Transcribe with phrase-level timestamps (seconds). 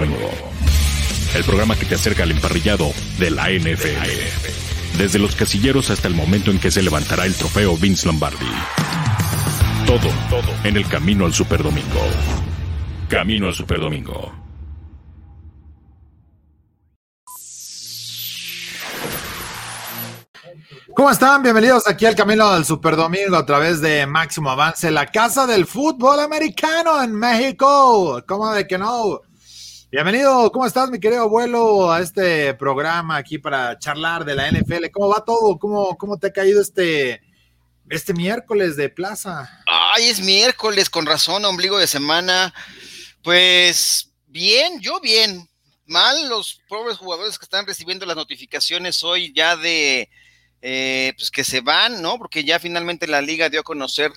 [0.00, 0.30] Domingo.
[1.34, 4.98] El programa que te acerca al emparrillado de la NFL.
[4.98, 8.50] Desde los casilleros hasta el momento en que se levantará el trofeo Vince Lombardi.
[9.86, 12.00] Todo, todo en el camino al Super Domingo.
[13.08, 14.32] Camino al Super Domingo.
[20.94, 21.42] ¿Cómo están?
[21.42, 25.66] Bienvenidos aquí al Camino del Super Domingo a través de Máximo Avance, la casa del
[25.66, 28.22] fútbol americano en México.
[28.26, 29.20] ¿Cómo de que no?
[29.92, 34.88] Bienvenido, ¿cómo estás, mi querido abuelo, a este programa aquí para charlar de la NFL?
[34.92, 35.58] ¿Cómo va todo?
[35.58, 37.20] ¿Cómo, cómo te ha caído este,
[37.88, 39.50] este miércoles de plaza?
[39.66, 42.54] Ay, es miércoles, con razón, ombligo de semana.
[43.24, 45.50] Pues bien, yo bien.
[45.86, 50.08] Mal los pobres jugadores que están recibiendo las notificaciones hoy ya de
[50.62, 52.16] eh, pues que se van, ¿no?
[52.16, 54.12] Porque ya finalmente la liga dio a conocer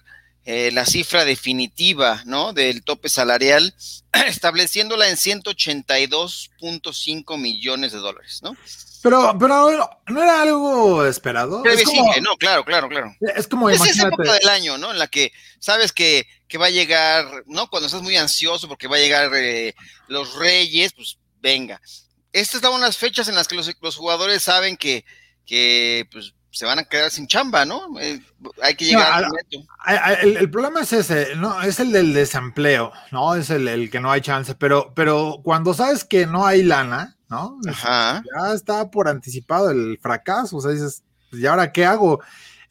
[0.46, 2.52] eh, la cifra definitiva, ¿no?
[2.52, 3.74] Del tope salarial,
[4.28, 8.58] estableciéndola en 182.5 millones de dólares, ¿no?
[9.02, 11.64] Pero, pero no era algo esperado.
[11.66, 13.14] Es como, no, claro, claro, claro.
[13.36, 14.92] Es como es esa época del año, ¿no?
[14.92, 17.70] En la que sabes que, que va a llegar, ¿no?
[17.70, 19.76] Cuando estás muy ansioso porque va a llegar eh,
[20.08, 21.82] los Reyes, pues venga.
[22.32, 25.04] Estas son unas fechas en las que los, los jugadores saben que,
[25.46, 28.00] que pues se van a quedar sin chamba, ¿no?
[28.00, 28.22] Eh,
[28.62, 29.30] hay que llegar no,
[29.80, 33.34] al el, el, problema es ese, no, es el del desempleo, ¿no?
[33.34, 37.18] Es el, el, que no hay chance, pero, pero cuando sabes que no hay lana,
[37.28, 37.58] ¿no?
[37.68, 38.24] Ajá.
[38.24, 42.22] Ya está por anticipado el fracaso, o sea, dices, pues, ¿y ahora qué hago?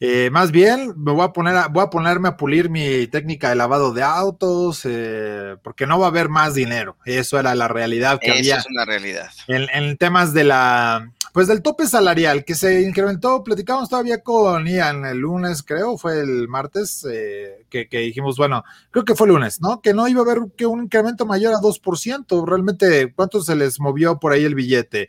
[0.05, 3.47] Eh, más bien, me voy a poner a, voy a ponerme a pulir mi técnica
[3.47, 6.97] de lavado de autos, eh, porque no va a haber más dinero.
[7.05, 8.57] Eso era la realidad que Eso había.
[8.57, 9.31] es una realidad.
[9.47, 14.67] En, en, temas de la, pues del tope salarial que se incrementó, platicamos todavía con
[14.67, 19.27] Ian el lunes, creo, fue el martes, eh, que, que, dijimos, bueno, creo que fue
[19.27, 19.79] el lunes, ¿no?
[19.81, 22.45] Que no iba a haber que un incremento mayor a 2%.
[22.45, 25.07] Realmente, ¿cuánto se les movió por ahí el billete?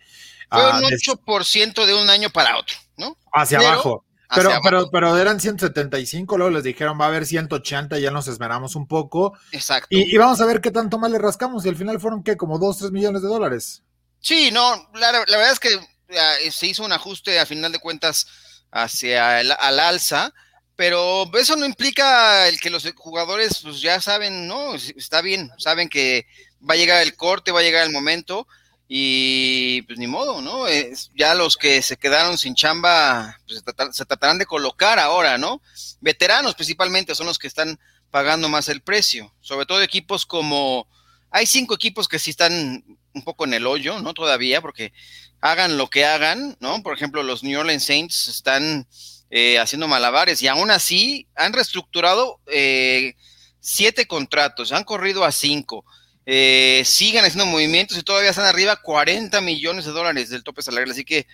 [0.48, 3.16] Fue un 8% de un año para otro, ¿no?
[3.32, 4.03] Hacia Pero, abajo.
[4.34, 8.76] Pero, pero, pero eran 175, luego les dijeron va a haber 180, ya nos esmeramos
[8.76, 9.36] un poco.
[9.52, 9.88] Exacto.
[9.90, 11.64] Y, y vamos a ver qué tanto más le rascamos.
[11.64, 12.36] Y al final fueron, ¿qué?
[12.36, 13.82] Como 2, 3 millones de dólares.
[14.20, 17.78] Sí, no, la, la verdad es que uh, se hizo un ajuste a final de
[17.78, 18.26] cuentas
[18.70, 20.32] hacia el al alza,
[20.76, 25.88] pero eso no implica el que los jugadores pues ya saben, no, está bien, saben
[25.88, 26.26] que
[26.68, 28.46] va a llegar el corte, va a llegar el momento
[28.86, 30.66] y pues ni modo, ¿no?
[30.66, 34.98] Es, ya los que se quedaron sin chamba pues, se, tratar, se, tratarán de colocar
[34.98, 35.62] ahora, ¿no?
[36.00, 37.78] Veteranos principalmente son los que están
[38.10, 40.86] pagando más el precio, sobre todo equipos como,
[41.30, 44.12] hay cinco equipos que sí están un poco en el hoyo, ¿no?
[44.12, 44.92] Todavía, porque
[45.40, 46.82] hagan lo que hagan, ¿no?
[46.82, 48.86] Por ejemplo, los New Orleans Saints están
[49.30, 53.14] eh, haciendo malabares y aún así han reestructurado eh,
[53.60, 55.84] siete contratos, han corrido a cinco
[56.26, 60.90] eh, sigan haciendo movimientos y todavía están arriba 40 millones de dólares del tope salarial,
[60.90, 61.26] así que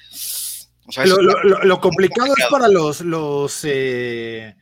[0.86, 4.56] o sea, lo, lo, lo, lo, complicado, complicado, es para los los eh,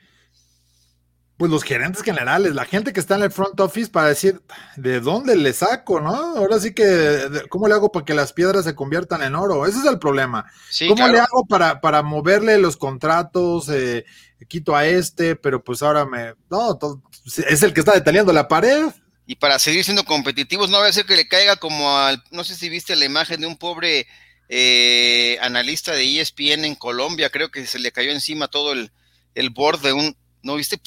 [1.38, 4.42] pues los gerentes generales, la gente que está en el front office para decir
[4.76, 6.10] de dónde le saco, ¿no?
[6.10, 9.78] Ahora sí que cómo le hago para que las piedras se conviertan en oro, ese
[9.78, 10.46] es el problema.
[10.68, 11.12] Sí, ¿Cómo claro.
[11.12, 13.68] le hago para, para moverle los contratos?
[13.68, 14.04] Eh,
[14.48, 18.48] quito a este, pero pues ahora me no, todo, es el que está deteniendo la
[18.48, 18.88] pared
[19.28, 22.44] y para seguir siendo competitivos, no va a ser que le caiga como al, no
[22.44, 24.06] sé si viste la imagen de un pobre
[24.48, 28.90] eh, analista de ESPN en Colombia, creo que se le cayó encima todo el,
[29.34, 30.80] el board de un, ¿no viste?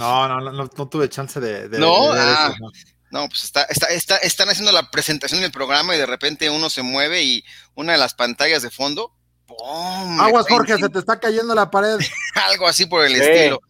[0.00, 2.12] No, no, no, no, no tuve chance de, de, ¿No?
[2.12, 3.20] de ah, eso, no.
[3.20, 6.68] no, pues está, está, está, están haciendo la presentación del programa y de repente uno
[6.68, 7.44] se mueve y
[7.76, 9.14] una de las pantallas de fondo,
[9.46, 10.20] ¡pum!
[10.20, 12.00] Aguas, Jorge, se te está cayendo la pared.
[12.50, 13.20] Algo así por el sí.
[13.20, 13.60] estilo.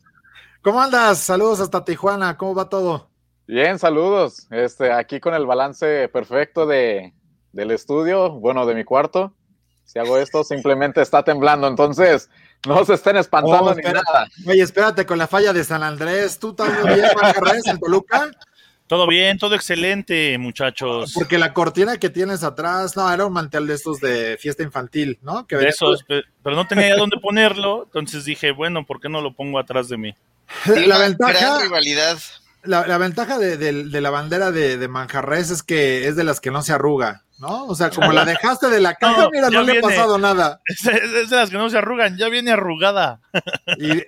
[0.63, 1.19] ¿Cómo andas?
[1.19, 3.08] Saludos hasta Tijuana, ¿cómo va todo?
[3.49, 4.47] Bien, saludos.
[4.51, 7.15] Este, aquí con el balance perfecto de,
[7.51, 9.35] del estudio, bueno, de mi cuarto.
[9.85, 11.67] Si hago esto, simplemente está temblando.
[11.67, 12.29] Entonces,
[12.67, 14.29] no se estén espantando oh, ni nada.
[14.47, 16.39] Oye, espérate con la falla de San Andrés.
[16.39, 17.09] ¿Tú estás bien,
[17.65, 18.31] en Toluca?
[18.87, 21.13] Todo bien, todo excelente, muchachos.
[21.15, 25.19] Porque la cortina que tienes atrás, no, era un mantel de estos de fiesta infantil,
[25.23, 25.47] ¿no?
[25.47, 29.35] Que de esos, pero no tenía dónde ponerlo, entonces dije, bueno, ¿por qué no lo
[29.35, 30.15] pongo atrás de mí?
[30.87, 32.19] La ventaja, rivalidad.
[32.63, 36.25] La, la, ventaja de, de, de, la bandera de, de, Manjarres es que es de
[36.25, 37.67] las que no se arruga, ¿no?
[37.67, 40.19] O sea, como la dejaste de la caja, no, mira, no viene, le ha pasado
[40.19, 40.61] nada.
[40.67, 43.21] Es, es, de las que no se arrugan, ya viene arrugada.
[43.79, 44.03] Y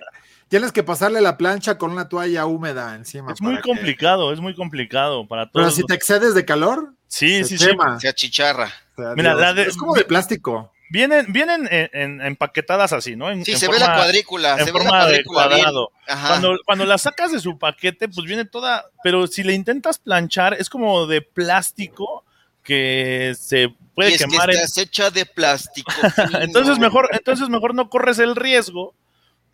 [0.51, 3.31] tienes que pasarle la plancha con una toalla húmeda encima.
[3.31, 3.61] Es muy que...
[3.61, 5.53] complicado, es muy complicado para todos.
[5.53, 7.95] Pero si te excedes de calor, sí, sí, quema.
[7.95, 8.01] sí.
[8.01, 8.69] Se achicharra.
[8.97, 10.70] O sea, Mira, la de, es como de plástico.
[10.91, 13.31] Vienen, vienen en, en, empaquetadas así, ¿no?
[13.31, 14.57] En, sí, se forma, ve la cuadrícula.
[14.59, 15.91] En se forma ve la cuadrícula de cuadrado.
[16.27, 18.83] Cuando, cuando la sacas de su paquete, pues viene toda.
[19.01, 22.25] Pero si le intentas planchar, es como de plástico,
[22.61, 24.49] que se puede Y es quemar.
[24.49, 25.91] que en- estás hecha de plástico.
[26.41, 28.93] entonces mejor, entonces mejor no corres el riesgo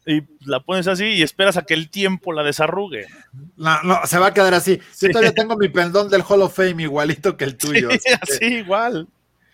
[0.08, 3.06] y la pones así y esperas a que el tiempo la desarrugue.
[3.58, 4.80] No, no, se va a quedar así.
[4.92, 5.06] Sí.
[5.08, 7.90] Yo todavía tengo mi pendón del Hall of Fame igualito que el tuyo.
[7.92, 9.08] Sí, así que así igual.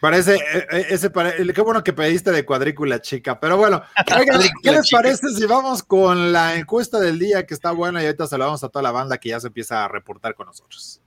[0.04, 3.82] Parece, eh, eh, ese pare- qué bueno que pediste de cuadrícula chica, pero bueno,
[4.20, 8.08] oigan, ¿qué les parece si vamos con la encuesta del día que está buena y
[8.08, 10.48] ahorita se la vamos a toda la banda que ya se empieza a reportar con
[10.48, 11.00] nosotros?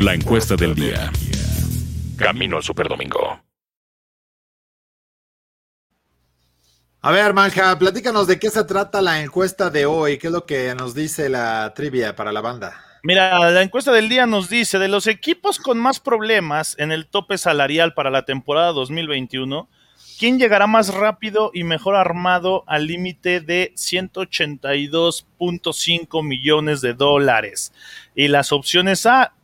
[0.00, 1.10] La encuesta del día.
[2.16, 3.40] Camino al Superdomingo.
[7.00, 10.46] A ver, Manja, platícanos de qué se trata la encuesta de hoy, qué es lo
[10.46, 12.85] que nos dice la trivia para la banda.
[13.02, 17.06] Mira, la encuesta del día nos dice, de los equipos con más problemas en el
[17.06, 19.68] tope salarial para la temporada 2021,
[20.18, 27.72] ¿quién llegará más rápido y mejor armado al límite de 182.5 millones de dólares?
[28.14, 29.34] Y las opciones A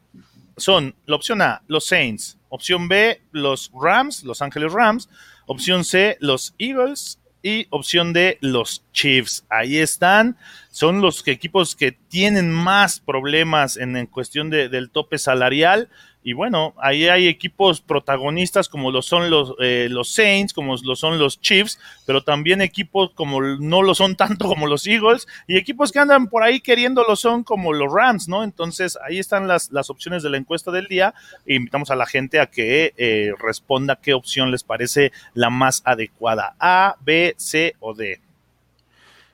[0.56, 5.08] son, la opción A, los Saints, opción B, los Rams, Los Ángeles Rams,
[5.46, 9.44] opción C, los Eagles y opción D, los Chiefs.
[9.50, 10.36] Ahí están
[10.70, 15.88] son los equipos que tienen más problemas en, en cuestión de- del tope salarial.
[16.24, 20.94] Y bueno, ahí hay equipos protagonistas como lo son los, eh, los Saints, como lo
[20.94, 25.56] son los Chiefs, pero también equipos como no lo son tanto como los Eagles, y
[25.56, 28.44] equipos que andan por ahí queriendo lo son como los Rams, ¿no?
[28.44, 31.14] Entonces ahí están las, las opciones de la encuesta del día.
[31.46, 35.82] E invitamos a la gente a que eh, responda qué opción les parece la más
[35.84, 38.20] adecuada, A, B, C o D.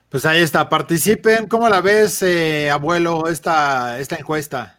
[0.09, 1.47] Pues ahí está, participen.
[1.49, 4.79] ¿Cómo la ves, eh, abuelo, esta, esta encuesta?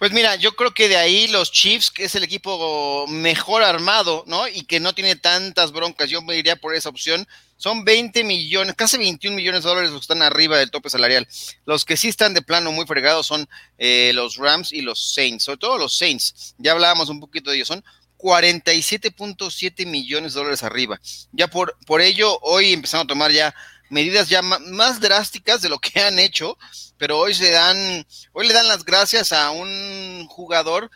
[0.00, 4.24] Pues mira, yo creo que de ahí los Chiefs, que es el equipo mejor armado,
[4.26, 4.48] ¿no?
[4.48, 7.28] Y que no tiene tantas broncas, yo me iría por esa opción.
[7.58, 11.28] Son 20 millones, casi 21 millones de dólares los que están arriba del tope salarial.
[11.66, 15.44] Los que sí están de plano muy fregados son eh, los Rams y los Saints,
[15.44, 16.54] sobre todo los Saints.
[16.56, 17.84] Ya hablábamos un poquito de ellos, son
[18.16, 20.98] 47.7 millones de dólares arriba.
[21.32, 23.54] Ya por, por ello, hoy empezaron a tomar ya
[23.90, 26.56] medidas ya más drásticas de lo que han hecho,
[26.96, 30.90] pero hoy se dan, hoy le dan las gracias a un jugador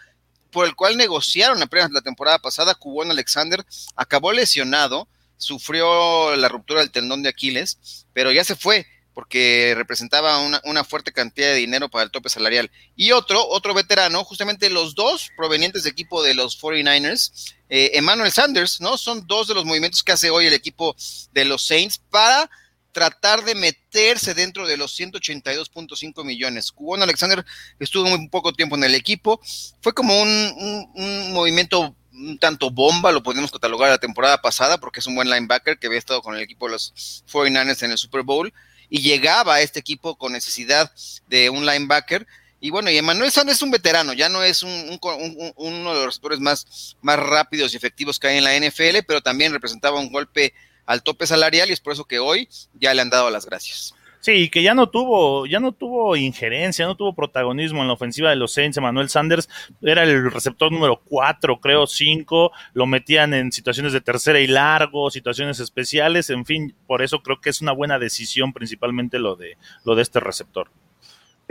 [0.51, 3.65] por el cual negociaron apenas la temporada pasada, Cubón Alexander,
[3.97, 10.39] acabó lesionado, sufrió la ruptura del tendón de Aquiles, pero ya se fue porque representaba
[10.39, 12.71] una, una fuerte cantidad de dinero para el tope salarial.
[12.97, 18.33] Y otro, otro veterano, justamente los dos provenientes de equipo de los 49ers, eh, Emmanuel
[18.33, 18.99] Sanders, ¿no?
[18.99, 20.97] Son dos de los movimientos que hace hoy el equipo
[21.33, 22.51] de los Saints para
[22.95, 26.73] tratar de meterse dentro de los 182.5 millones.
[26.73, 27.45] Cubón Alexander
[27.79, 29.41] estuvo muy poco tiempo en el equipo,
[29.83, 34.79] fue como un, un- un movimiento un tanto bomba, lo podemos catalogar la temporada pasada,
[34.79, 37.91] porque es un buen linebacker que había estado con el equipo de los 49ers en
[37.91, 38.55] el Super Bowl,
[38.89, 40.93] y llegaba a este equipo con necesidad
[41.27, 42.25] de un linebacker.
[42.61, 44.99] Y bueno, y Emmanuel Sanders es un veterano, ya no es un-
[45.57, 49.21] uno de los receptores más, más rápidos y efectivos que hay en la NFL, pero
[49.21, 50.55] también representaba un golpe
[50.87, 53.95] al tope salarial y es por eso que hoy ya le han dado las gracias.
[54.25, 58.31] Sí, que ya no tuvo, ya no tuvo injerencia, no tuvo protagonismo en la ofensiva
[58.31, 58.81] de los Saints.
[58.81, 59.51] Manuel Sanders
[59.83, 62.51] era el receptor número 4, creo, 5.
[62.73, 66.31] Lo metían en situaciones de tercera y largo, situaciones especiales.
[66.31, 70.01] En fin, por eso creo que es una buena decisión, principalmente lo de, lo de
[70.01, 70.71] este receptor.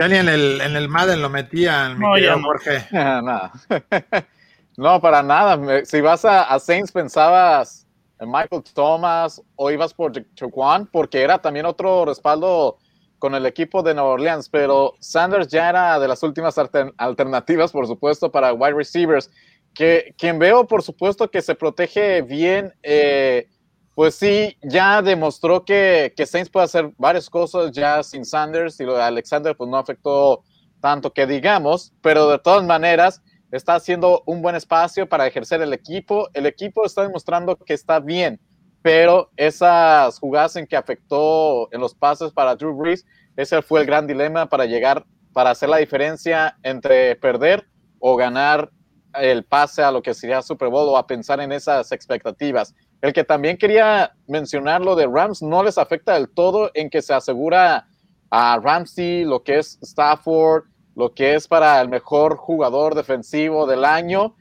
[0.00, 2.46] Ya ni en el, en el Madden lo metían, mi No, querido ya no.
[2.48, 2.88] Jorge.
[4.76, 5.84] no, para nada.
[5.84, 7.83] Si vas a, a Saints, pensabas en
[8.20, 12.78] Michael Thomas o ibas por Jaquan, porque era también otro respaldo
[13.18, 17.72] con el equipo de Nueva Orleans, pero Sanders ya era de las últimas alter- alternativas,
[17.72, 19.30] por supuesto, para wide receivers.
[19.72, 23.48] Que quien veo, por supuesto, que se protege bien, eh,
[23.94, 28.84] pues sí, ya demostró que, que Saints puede hacer varias cosas ya sin Sanders y
[28.84, 30.42] lo de Alexander, pues no afectó
[30.80, 33.22] tanto que digamos, pero de todas maneras
[33.56, 36.28] está haciendo un buen espacio para ejercer el equipo.
[36.34, 38.40] El equipo está demostrando que está bien,
[38.82, 43.06] pero esas jugadas en que afectó en los pases para Drew Brees,
[43.36, 47.66] ese fue el gran dilema para llegar, para hacer la diferencia entre perder
[48.00, 48.70] o ganar
[49.14, 52.74] el pase a lo que sería Super Bowl o a pensar en esas expectativas.
[53.00, 57.02] El que también quería mencionar lo de Rams no les afecta del todo en que
[57.02, 57.86] se asegura
[58.30, 60.64] a Ramsey lo que es Stafford,
[60.96, 64.36] lo que es para el mejor jugador defensivo del año,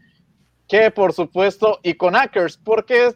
[0.67, 3.15] que por supuesto, y con Akers, porque es,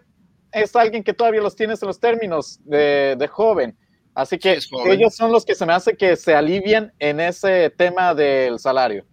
[0.51, 3.77] es alguien que todavía los tienes en los términos de, de joven.
[4.13, 4.91] Así que Sí, es joven.
[4.93, 9.05] ellos son los que se me hace que se alivian en ese tema del salario.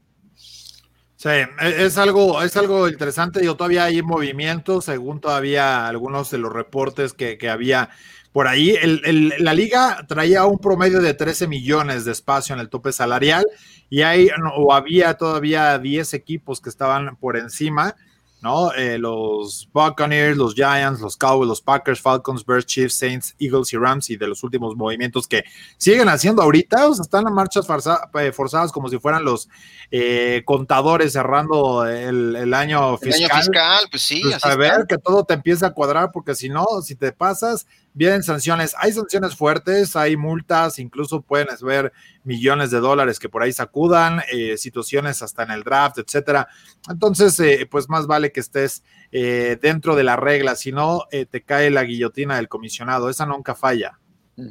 [1.16, 3.44] Sí, e- es algo, es algo interesante.
[3.44, 7.90] Yo todavía hay movimientos, según todavía algunos de los reportes que, que había
[8.34, 8.76] por ahí.
[8.82, 13.46] El, la liga traía un promedio de 13 millones de espacio en el tope salarial
[13.88, 17.94] y hay o había todavía 10 equipos que estaban por encima.
[18.42, 18.74] ¿no?
[18.74, 23.76] Eh, los Buccaneers, los Giants, los Cowboys, los Packers, Falcons, Bears, Chiefs, Saints, Eagles y
[23.78, 25.44] Rams y de los últimos movimientos que
[25.78, 27.66] siguen haciendo ahorita, o sea, están en marchas
[28.14, 29.48] eh, forzadas como si fueran los
[29.92, 33.22] eh, contadores cerrando el, año fiscal.
[33.22, 34.22] El año fiscal, pues sí.
[34.22, 37.66] Pues a ver que todo te empieza a cuadrar, porque si no, si te pasas,
[37.96, 41.92] Vienen sanciones, hay sanciones fuertes, hay multas, incluso pueden ver
[42.24, 46.48] millones de dólares que por ahí sacudan, eh, situaciones hasta en el draft, etcétera.
[46.90, 48.82] Entonces, eh, pues más vale que estés
[49.12, 53.54] eh, dentro de la regla, si no, te cae la guillotina del comisionado, esa nunca
[53.54, 54.00] falla.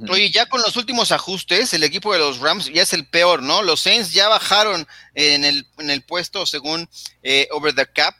[0.10, 3.44] Oye, ya con los últimos ajustes, el equipo de los Rams ya es el peor,
[3.44, 3.62] ¿no?
[3.62, 6.88] Los Saints ya bajaron en el, en el puesto según
[7.52, 8.16] Over the Cap,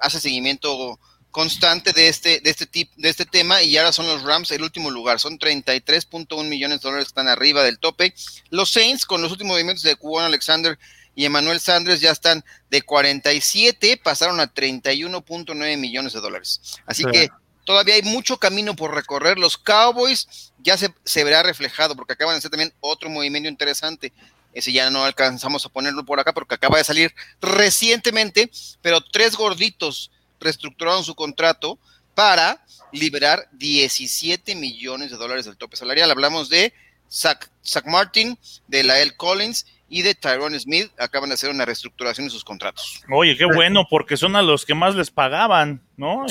[0.00, 1.00] hace seguimiento
[1.38, 4.64] constante de este, de este tip, de este tema y ahora son los Rams el
[4.64, 8.12] último lugar, son 33.1 millones de dólares que están arriba del tope.
[8.50, 10.76] Los Saints con los últimos movimientos de Cubano Alexander
[11.14, 16.80] y Emmanuel Sanders ya están de 47, pasaron a 31.9 millones de dólares.
[16.86, 17.28] Así que
[17.64, 19.38] todavía hay mucho camino por recorrer.
[19.38, 24.12] Los Cowboys ya se, se verá reflejado porque acaban de hacer también otro movimiento interesante.
[24.52, 28.50] Ese ya no alcanzamos a ponerlo por acá porque acaba de salir recientemente,
[28.82, 31.78] pero tres gorditos reestructuraron su contrato
[32.14, 36.10] para liberar 17 millones de dólares del tope salarial.
[36.10, 36.72] Hablamos de
[37.10, 37.48] Zach,
[37.86, 40.90] Martin, de Lael Collins y de Tyrone Smith.
[40.98, 43.02] Acaban de hacer una reestructuración de sus contratos.
[43.10, 46.26] Oye, qué bueno, porque son a los que más les pagaban, ¿no?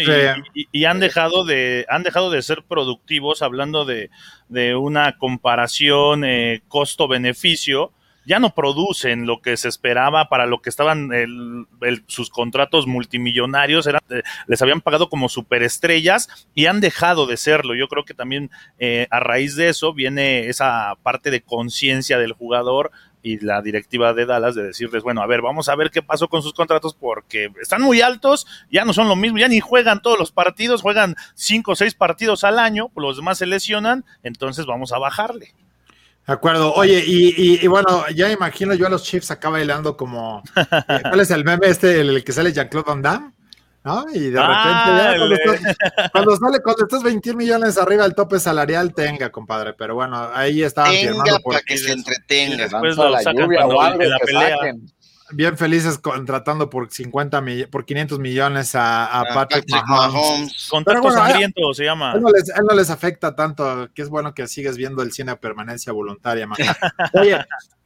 [0.72, 4.10] Y, han dejado de han dejado de ser productivos, hablando de,
[4.76, 7.92] una comparación eh, costo-beneficio
[8.28, 11.10] ya no producen lo que se esperaba para lo que estaban
[12.08, 17.74] sus contratos multimillonarios, eran, eh, les habían pagado como superestrellas y han dejado de serlo.
[17.74, 22.34] Yo creo que también eh, a raíz de eso viene esa parte de conciencia del
[22.34, 22.92] jugador
[23.24, 26.28] y la directiva de Dallas de decirles, bueno, a ver, vamos a ver qué pasó
[26.28, 30.02] con sus contratos porque están muy altos, ya no son lo mismo, ya ni juegan
[30.02, 34.66] todos los partidos, juegan cinco o seis partidos al año, los demás se lesionan, entonces
[34.66, 35.54] vamos a bajarle.
[36.28, 36.74] De acuerdo.
[36.74, 40.44] Oye, y, bueno, ya imagino yo a los Chiefs acá bailando como.
[40.56, 40.64] Eh,
[41.04, 43.32] ¿Cuál es el meme este, el, que sale Jean-Claude Van Damme?
[43.86, 44.06] ¿No?
[44.14, 48.94] Y de repente, ya cuando, estás, sale, cuando estás 21 millones arriba del tope salarial,
[48.94, 49.74] tenga, compadre.
[49.74, 50.84] Pero bueno, ahí está.
[50.84, 52.64] Tenga para que se entretenga.
[52.64, 54.58] Después lo sacan cuando, la pelea
[55.32, 60.68] bien felices contratando por 50 por 500 millones a, Patrick, Mahomes.
[60.70, 62.14] Contacto sangriento se llama.
[62.14, 65.12] Él no, les, él no, les, afecta tanto, que es bueno que sigues viendo el
[65.12, 66.48] cine a permanencia voluntaria.
[67.14, 67.38] Oye,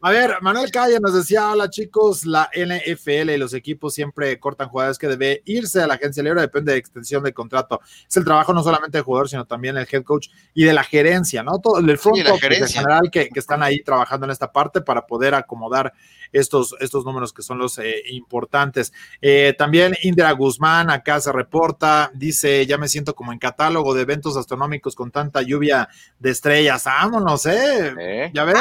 [0.04, 4.70] a ver, Manuel Calle nos decía, hola chicos, la NFL y los equipos siempre cortan
[4.70, 7.82] jugadores que debe irse a la agencia libre, depende de extensión de contrato.
[8.10, 10.84] Es el trabajo no solamente del jugador, sino también el head coach y de la
[10.84, 11.60] gerencia, ¿no?
[11.60, 15.06] Todo el front office en general que, que están ahí trabajando en esta parte para
[15.06, 15.94] poder acomodar
[16.32, 18.94] estos, estos números que son los eh, importantes.
[19.22, 24.02] Eh, también Indra Guzmán acá se reporta, dice, ya me siento como en catálogo de
[24.02, 26.84] eventos astronómicos con tanta lluvia de estrellas.
[26.86, 28.32] Vámonos, ¿eh?
[28.34, 28.58] Ya ves.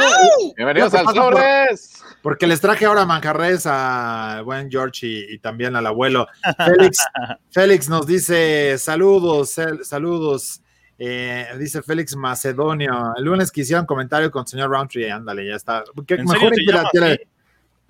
[0.56, 2.02] Bienvenidos al Flores.
[2.22, 6.26] porque les traje ahora manjarres a buen George y, también al abuelo.
[6.64, 6.98] Félix,
[7.50, 10.62] Félix nos dice, saludos, saludos.
[11.02, 13.14] Eh, dice Félix Macedonio.
[13.16, 15.82] El lunes que hicieron comentario con el señor Roundtree, ándale, ya está.
[15.96, 16.52] mejor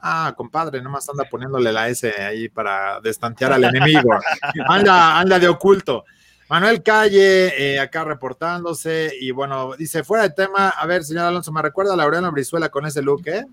[0.03, 4.11] Ah, compadre, nomás anda poniéndole la S ahí para destantear al enemigo.
[4.69, 6.05] Anda, anda de oculto.
[6.49, 11.53] Manuel Calle, eh, acá reportándose, y bueno, dice, fuera de tema, a ver, señor Alonso,
[11.53, 13.45] ¿me recuerda a Laureano Brizuela con ese look, eh?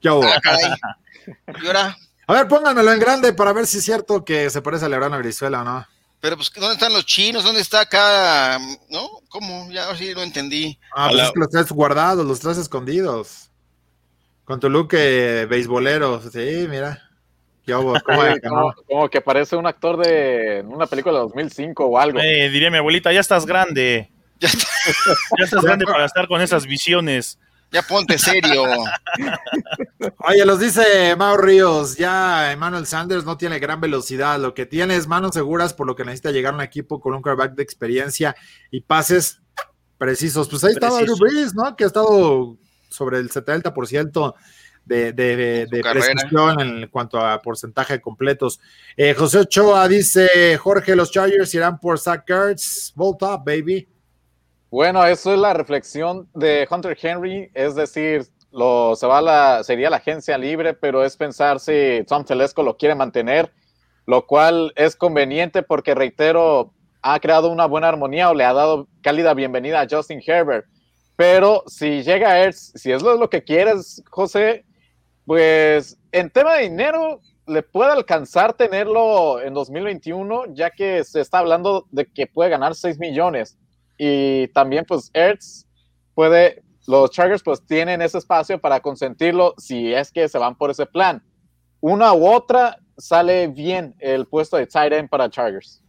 [0.00, 0.96] ¿Qué ah,
[1.62, 1.96] ¿Y ahora?
[2.26, 5.18] A ver, pónganmelo en grande para ver si es cierto que se parece a Laureano
[5.18, 5.86] Brizuela o no.
[6.20, 7.44] Pero pues, ¿dónde están los chinos?
[7.44, 8.58] ¿Dónde está acá?
[8.88, 9.08] ¿No?
[9.28, 9.70] ¿Cómo?
[9.70, 10.78] Ya sí lo entendí.
[10.96, 13.50] Ah, pues es que los traes guardados, los traes escondidos.
[14.44, 17.00] Con tu look eh, beisbolero, sí, mira.
[18.86, 22.18] como, que parece un actor de una película de 2005 o algo.
[22.18, 24.10] Eh, diría mi abuelita, ya estás grande.
[25.38, 27.38] Ya, estás grande para estar con esas visiones.
[27.70, 28.64] Ya ponte serio.
[30.18, 34.96] Oye, los dice Mau Ríos, ya Emmanuel Sanders no tiene gran velocidad, lo que tiene
[34.96, 37.62] es manos seguras, por lo que necesita llegar a un equipo con un quarterback de
[37.62, 38.34] experiencia
[38.72, 39.40] y pases
[39.96, 40.48] precisos.
[40.48, 41.76] Pues ahí estaba Drew Brees, ¿no?
[41.76, 42.58] Que ha estado
[42.92, 44.34] sobre el 70%
[44.84, 48.60] de, de, de precisión en cuanto a porcentaje de completos.
[48.96, 53.88] Eh, José Ochoa dice, Jorge, los Chargers irán por Zach Ertz, Bolt up, baby.
[54.70, 59.90] Bueno, eso es la reflexión de Hunter Henry, es decir, lo, se va la, sería
[59.90, 63.52] la agencia libre, pero es pensar si Tom Telesco lo quiere mantener,
[64.06, 66.72] lo cual es conveniente porque, reitero,
[67.02, 70.66] ha creado una buena armonía o le ha dado cálida bienvenida a Justin Herbert.
[71.22, 74.64] Pero si llega Ertz, si es lo que quieres, José,
[75.24, 81.38] pues en tema de dinero le puede alcanzar tenerlo en 2021, ya que se está
[81.38, 83.56] hablando de que puede ganar 6 millones.
[83.96, 85.64] Y también, pues, Ertz
[86.12, 90.72] puede, los Chargers pues tienen ese espacio para consentirlo si es que se van por
[90.72, 91.22] ese plan.
[91.78, 95.81] Una u otra sale bien el puesto de tight end para Chargers.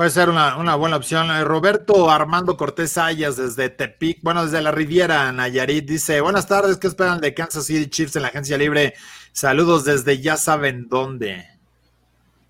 [0.00, 1.30] Puede ser una, buena opción.
[1.30, 6.78] Eh, Roberto Armando Cortés Ayas desde Tepic, bueno, desde la Riviera Nayarit, dice, buenas tardes,
[6.78, 8.94] ¿qué esperan de Kansas City Chiefs en la agencia libre?
[9.32, 11.46] Saludos desde ya saben dónde.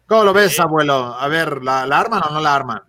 [0.07, 1.16] ¿Cómo lo ves, abuelo?
[1.19, 2.83] A ver, ¿la, ¿la arman o no la arman?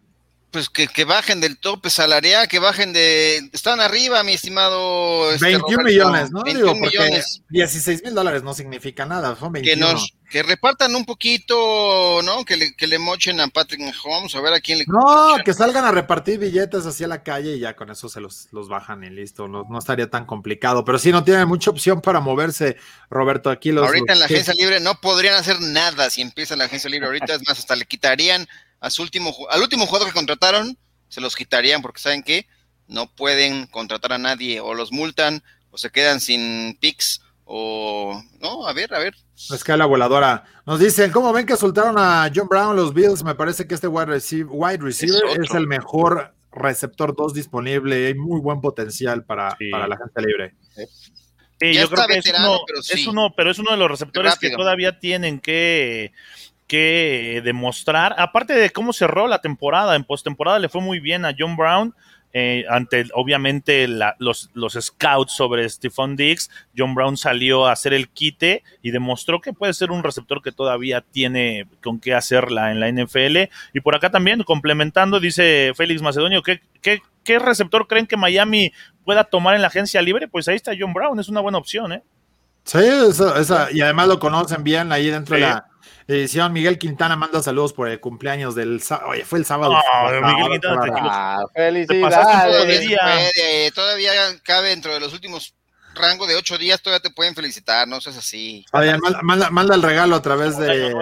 [0.51, 3.49] Pues que, bajen del tope salarial, que bajen de...
[3.53, 5.29] Están arriba, mi estimado...
[5.39, 6.43] 21 este, millones, ¿no?
[6.43, 7.41] 21 millones.
[7.49, 9.73] 16 mil dólares no significa nada, son 21.
[9.73, 12.43] Que, nos, que repartan un poquito, ¿no?
[12.43, 14.85] Que le, que le mochen a Patrick Mahomes, a ver a quién le...
[14.87, 18.49] No, que salgan a repartir billetes hacia la calle y ya con eso se los,
[18.51, 20.83] los bajan y listo, no, no estaría tan complicado.
[20.83, 22.75] Pero sí, no tiene mucha opción para moverse,
[23.09, 23.87] Roberto, aquí los...
[23.87, 27.35] Ahorita en la agencia libre no podrían hacer nada si empieza la agencia libre, ahorita
[27.35, 28.49] es más, hasta le quitarían
[28.99, 30.77] último, al último jugador que contrataron,
[31.09, 32.47] se los quitarían porque saben que
[32.87, 38.65] no pueden contratar a nadie o los multan o se quedan sin picks o no,
[38.65, 39.15] a ver, a ver.
[39.49, 40.45] La escala voladora.
[40.65, 43.23] Nos dicen, ¿cómo ven que soltaron a John Brown los Bills?
[43.23, 44.49] Me parece que este wide receiver,
[45.41, 48.07] es, el mejor receptor 2 disponible.
[48.07, 50.55] Hay muy buen potencial para, para la gente libre.
[51.59, 54.39] Sí, yo creo que es uno, pero es uno, pero es uno de los receptores
[54.39, 56.13] que todavía tienen que
[56.71, 61.35] que demostrar, aparte de cómo cerró la temporada, en postemporada le fue muy bien a
[61.37, 61.93] John Brown,
[62.31, 68.07] eh, ante obviamente los, los, scouts sobre Stephon Diggs, John Brown salió a hacer el
[68.07, 72.79] quite y demostró que puede ser un receptor que todavía tiene con qué hacerla en
[72.79, 73.51] la NFL.
[73.73, 78.71] Y por acá también, complementando, dice Félix Macedonio, ¿qué, qué, qué receptor creen que Miami
[79.03, 80.29] pueda tomar en la agencia libre?
[80.29, 82.03] Pues ahí está John Brown, es una buena opción, ¿eh?
[82.63, 85.70] Sí, esa, y además lo conocen bien ahí dentro de la
[86.07, 89.75] Edición Miguel Quintana manda saludos por el cumpleaños del Oye, fue el sábado.
[90.23, 93.73] Miguel Quintana, felicidades.
[93.73, 94.11] Todavía
[94.43, 95.55] cabe dentro de los últimos
[95.93, 98.65] rangos de ocho días, todavía te pueden felicitar, no seas así.
[98.71, 100.93] manda, el regalo a través de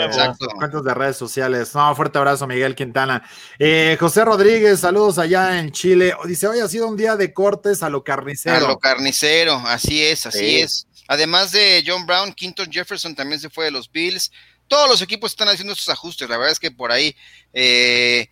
[0.56, 1.74] cuentos de redes sociales.
[1.76, 3.24] No, fuerte abrazo, Miguel Quintana.
[3.58, 6.16] Eh, José Rodríguez, saludos allá en Chile.
[6.26, 8.66] Dice, hoy ha sido un día de cortes a lo carnicero.
[8.66, 10.88] A lo carnicero, así es, así es.
[11.08, 14.32] Además de John Brown, Quinton Jefferson también se fue de los Bills
[14.70, 16.30] todos los equipos están haciendo estos ajustes.
[16.30, 17.14] La verdad es que por ahí,
[17.52, 18.30] eh,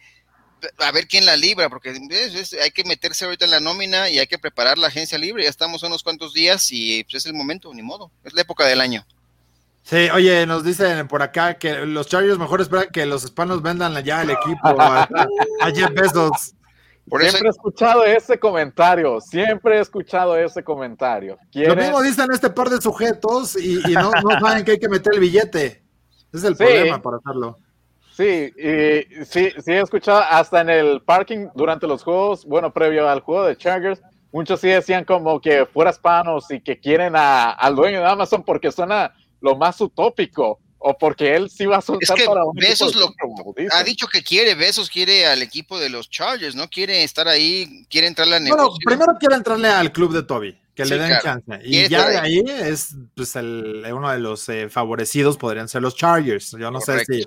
[0.78, 4.28] a ver quién la libra, porque hay que meterse ahorita en la nómina y hay
[4.28, 5.44] que preparar la agencia libre.
[5.44, 8.12] Ya estamos unos cuantos días y pues, es el momento, ni modo.
[8.24, 9.06] Es la época del año.
[9.84, 14.04] Sí, oye, nos dicen por acá que los Chargers mejor esperan que los hispanos vendan
[14.04, 15.08] ya el equipo a,
[15.74, 16.54] Jeff Bezos.
[17.06, 21.38] siempre he escuchado ese comentario, siempre he escuchado ese comentario.
[21.54, 25.14] Lo mismo dicen este par de sujetos y, no, no saben que hay que meter
[25.14, 25.87] el billete.
[26.38, 27.58] Ese es el problema para hacerlo.
[28.16, 33.08] Sí, y sí, sí he escuchado hasta en el parking durante los juegos, bueno, previo
[33.08, 37.76] al juego de Chargers, muchos sí decían como que fuera hispanos y que quieren al
[37.76, 42.18] dueño de Amazon porque suena lo más utópico o porque él sí va a soltar
[42.18, 43.14] es que Besos lo,
[43.72, 46.68] ha dicho que quiere, Besos quiere al equipo de los Chargers, ¿no?
[46.70, 48.66] Quiere estar ahí, quiere entrarle al negocio.
[48.66, 51.60] Bueno, primero quiere entrarle al club de Toby que le den chance.
[51.64, 55.96] Y ya de ahí es pues el, uno de los eh, favorecidos podrían ser los
[55.96, 56.52] Chargers.
[56.52, 57.26] Yo no sé si,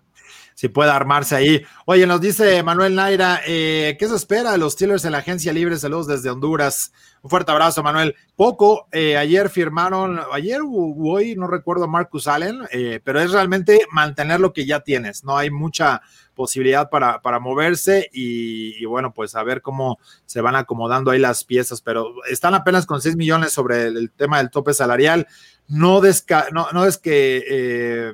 [0.61, 1.63] si puede armarse ahí.
[1.87, 5.55] Oye, nos dice Manuel Naira, eh, ¿qué se espera de los Steelers en la agencia
[5.55, 5.79] libre?
[5.79, 6.93] Saludos desde Honduras.
[7.23, 8.15] Un fuerte abrazo, Manuel.
[8.37, 12.59] Poco, eh, ayer firmaron, ayer o hoy, no recuerdo, Marcus Allen,
[13.03, 15.25] pero es realmente mantener lo que ya tienes.
[15.25, 16.03] No hay mucha
[16.35, 21.43] posibilidad para, para moverse y, bueno, pues a ver cómo se van acomodando ahí las
[21.45, 25.27] piezas, pero están apenas con 6 millones sobre el, tema del tope salarial.
[25.69, 26.03] No,
[26.53, 28.13] no, es que eh,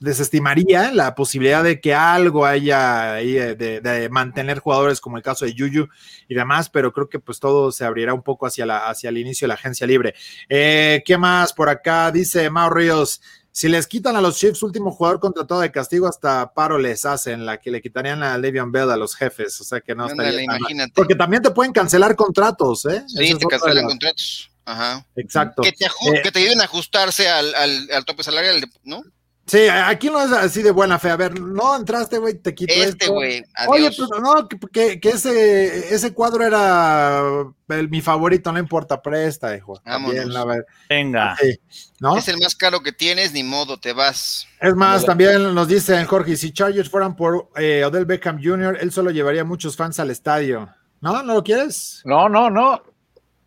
[0.00, 5.54] desestimaría la posibilidad de que algo haya ahí de, mantener jugadores como el caso de
[5.54, 5.88] Yuyu
[6.26, 9.18] y demás, pero creo que pues todo se abrirá un poco hacia, la, hacia el
[9.18, 10.14] inicio de la agencia libre.
[10.48, 12.10] Eh, ¿Qué más por acá?
[12.10, 13.20] Dice Mau Ríos.
[13.52, 17.44] Si les quitan a los Chiefs último jugador contratado de castigo, hasta paro les hacen,
[17.44, 19.60] la que le quitarían a Le'Veon Bell a los jefes.
[19.60, 20.92] O sea que no estaría imagínate.
[20.94, 23.02] Porque también te pueden cancelar contratos, ¿eh?
[23.08, 24.50] Sí, te cancelan contratos.
[24.64, 25.04] Ajá.
[25.16, 25.62] Exacto.
[25.62, 29.02] Que te, eh, que te ayuden a ajustarse al, al, tope salarial, ¿no?
[29.50, 31.10] Sí, aquí no es así de buena fe.
[31.10, 33.42] A ver, no entraste, güey, te quito Este, güey.
[33.66, 33.96] Oye, Adiós.
[34.08, 37.20] pues no, que, ese, ese cuadro era
[37.68, 39.80] el- mi favorito, no importa, presta, hijo.
[39.84, 40.36] También, Vámonos.
[40.36, 41.36] a ver, Venga.
[41.40, 41.58] sí,
[41.98, 42.16] ¿no?
[42.16, 44.46] Es el más caro que tienes, ni modo, te vas.
[44.60, 48.92] Es más, también nos dicen Jorge, si Chargers fueran por eh, Odell Beckham Jr., él
[48.92, 50.68] solo llevaría muchos fans al estadio.
[51.00, 51.24] ¿No?
[51.24, 52.02] ¿No lo quieres?
[52.04, 52.82] No, no, no.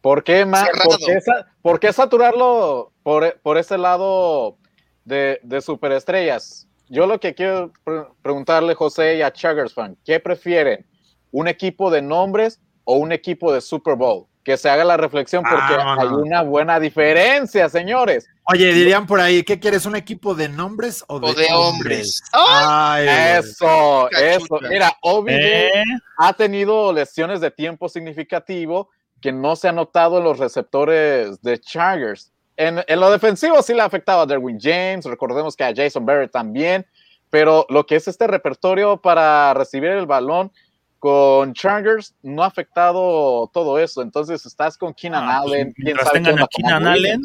[0.01, 0.73] ¿Por qué, Cerrado.
[0.83, 4.57] ¿por qué, sa- por qué saturarlo por, por ese lado
[5.05, 6.67] de, de superestrellas?
[6.89, 10.85] Yo lo que quiero pre- preguntarle, José, y a Chuggers fan, ¿qué prefieren?
[11.31, 14.27] ¿Un equipo de nombres o un equipo de Super Bowl?
[14.43, 16.17] Que se haga la reflexión porque Ah, hay no.
[16.17, 18.27] una buena diferencia, señores.
[18.43, 19.85] Oye, dirían por ahí, ¿qué quieres?
[19.85, 22.21] ¿Un equipo de nombres o de, O de hombres.
[22.33, 22.95] ¡Ah!
[22.95, 23.39] Ay.
[23.39, 24.59] Eso, eso.
[24.69, 25.71] Mira, OBJ ¿Eh?
[26.17, 28.89] ha tenido lesiones de tiempo significativo
[29.21, 32.32] que no se ha notado en los receptores de Chargers.
[32.55, 36.05] En, en lo defensivo sí le ha afectado a Derwin James, recordemos que a Jason
[36.05, 36.85] Barrett también,
[37.29, 40.51] pero lo que es este repertorio para recibir el balón
[40.99, 44.01] con Chargers no ha afectado todo eso.
[44.01, 45.73] Entonces estás con Keenan Ah, pues, Allen.
[45.73, 47.21] quién sabe tengan a Keenan Allen.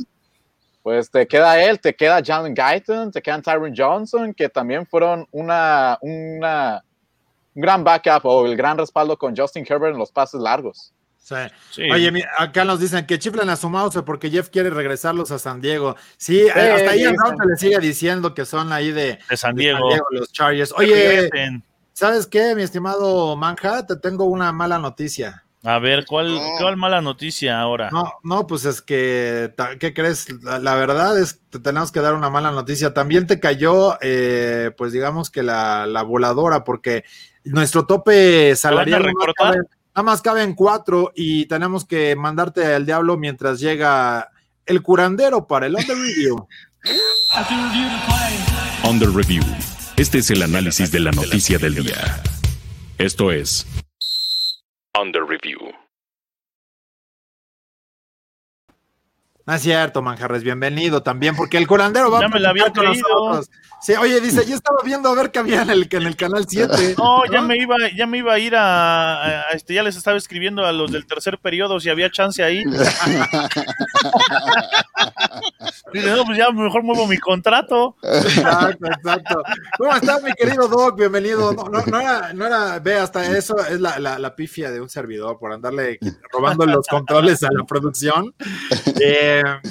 [0.83, 5.29] Pues te queda él, te queda Jalen Guyton, te quedan Tyron Johnson, que también fueron
[5.31, 6.83] una, una,
[7.55, 10.93] un gran backup o el gran respaldo con Justin Herbert en los pases largos.
[11.29, 11.35] Sí.
[11.71, 11.91] Sí.
[11.91, 15.61] Oye, acá nos dicen que chiflen a su mouse porque Jeff quiere regresarlos a San
[15.61, 15.95] Diego.
[16.17, 17.05] Sí, hasta ahí.
[17.05, 19.91] Route le sigue diciendo que son ahí de, de San de Diego.
[20.11, 20.73] los Chargers.
[20.77, 21.29] Oye.
[21.93, 23.85] ¿sabes qué, mi estimado Manja?
[23.87, 25.45] Te tengo una mala noticia.
[25.65, 26.41] A ver, ¿cuál, No.
[26.61, 27.91] ¿cuál mala noticia ahora?
[27.91, 30.29] No, no, pues es que, ¿qué crees?
[30.43, 32.95] La, la verdad es que te tenemos que dar una mala noticia.
[32.95, 37.05] También te cayó, eh, pues digamos que la, la voladora, porque
[37.45, 39.03] nuestro tope salarial
[39.39, 39.63] van a?
[39.99, 44.31] Nada más cabe en cuatro y tenemos que mandarte al diablo mientras llega
[44.65, 46.47] el curandero para el under review.
[48.89, 49.43] Under Review.
[49.97, 52.23] Este es el análisis de la noticia del día.
[52.97, 53.67] Esto es
[54.95, 55.59] Under Review.
[59.49, 62.71] No es cierto, Manjarres, bienvenido también, porque el curandero va Ya a me la había
[62.71, 63.49] con nosotros.
[63.81, 66.45] Sí, oye, dice, yo estaba viendo a ver qué había en el, en el canal
[66.47, 66.97] 7.
[66.99, 69.97] No, ya me iba, ya me iba a ir a, a- a este, ya les
[69.97, 72.63] estaba escribiendo a los del tercer periodo si había chance ahí.
[75.95, 77.97] Dije, no, pues ya mejor muevo mi contrato.
[78.03, 79.43] Exacto, exacto.
[79.79, 80.99] ¿Cómo estás, mi querido Doc?
[80.99, 81.53] Bienvenido.
[81.55, 84.83] No, no, no era, no era, ve, hasta eso es la, la, la pifia de
[84.83, 85.99] un servidor por andarle
[86.31, 88.35] robando los controles a la producción.
[89.01, 89.63] Eh, ya,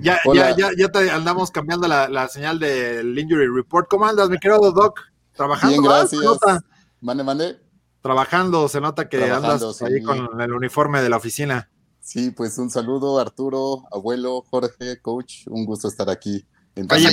[0.00, 0.56] ya, Hola.
[0.56, 3.88] ya, ya te andamos cambiando la, la señal del Injury Report.
[3.88, 5.00] ¿Cómo andas, mi querido Doc?
[5.32, 5.72] ¿Trabajando?
[5.72, 6.06] Bien, ¿verdad?
[6.06, 6.32] Se gracias.
[6.42, 6.64] nota.
[7.00, 7.58] Mande, mande.
[8.00, 11.70] Trabajando, se nota que Trabajando, andas ahí con el uniforme de la oficina.
[12.00, 15.46] Sí, pues un saludo, Arturo, abuelo, Jorge, coach.
[15.46, 16.46] Un gusto estar aquí.
[16.90, 17.12] Oye.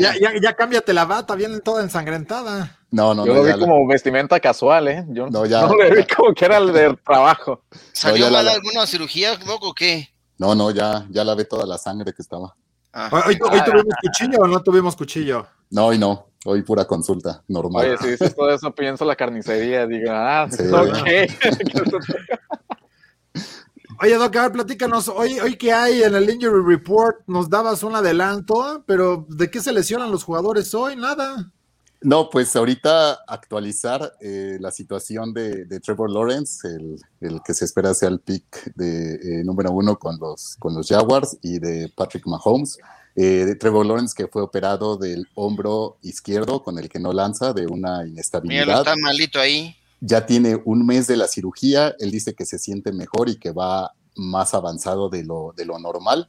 [0.00, 2.78] Ya, ya, ya cámbiate la bata, viene toda ensangrentada.
[2.90, 5.04] No, no, Yo no, lo vi la- como vestimenta casual, ¿eh?
[5.10, 5.60] Yo No, ya.
[5.66, 7.62] no le vi como que era el de trabajo.
[7.92, 10.08] ¿Salió mal la- alguna cirugía, loco, o qué?
[10.38, 12.54] No, no, ya, ya lavé toda la sangre que estaba.
[12.92, 15.46] Ah, ¿Hoy, hoy- hoy tuvimos cuchillo o no tuvimos cuchillo?
[15.70, 16.26] No, hoy no.
[16.44, 17.84] Hoy pura consulta, normal.
[17.86, 19.86] Oye, si dices todo eso, pienso la carnicería.
[19.86, 20.62] Digo, ah, Sí.
[20.72, 21.08] ok.
[24.00, 27.82] Oye, Doc, a ver, platícanos, hoy, hoy que hay en el Injury Report, nos dabas
[27.82, 30.94] un adelanto, pero ¿de qué se lesionan los jugadores hoy?
[30.94, 31.50] Nada.
[32.00, 37.64] No, pues ahorita actualizar eh, la situación de, de Trevor Lawrence, el, el que se
[37.64, 41.92] espera sea el pick de eh, número uno con los, con los Jaguars y de
[41.94, 42.78] Patrick Mahomes.
[43.16, 47.52] Eh, de Trevor Lawrence que fue operado del hombro izquierdo con el que no lanza
[47.52, 48.78] de una mira, inestabilidad.
[48.78, 49.74] está malito ahí.
[50.00, 53.50] Ya tiene un mes de la cirugía, él dice que se siente mejor y que
[53.50, 56.28] va más avanzado de lo, de lo normal.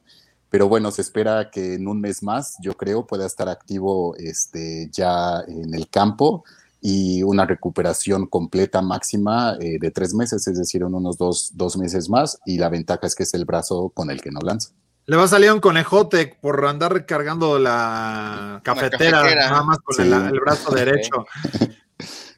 [0.50, 4.90] Pero bueno, se espera que en un mes más, yo creo, pueda estar activo este,
[4.92, 6.44] ya en el campo
[6.82, 11.78] y una recuperación completa máxima eh, de tres meses, es decir, en unos dos, dos
[11.78, 12.40] meses más.
[12.46, 14.72] Y la ventaja es que es el brazo con el que no lanza.
[15.06, 19.50] Le va a salir un conejote por andar recargando la cafetera, cafetera.
[19.50, 20.02] nada más con Sí.
[20.04, 21.26] el, el brazo derecho.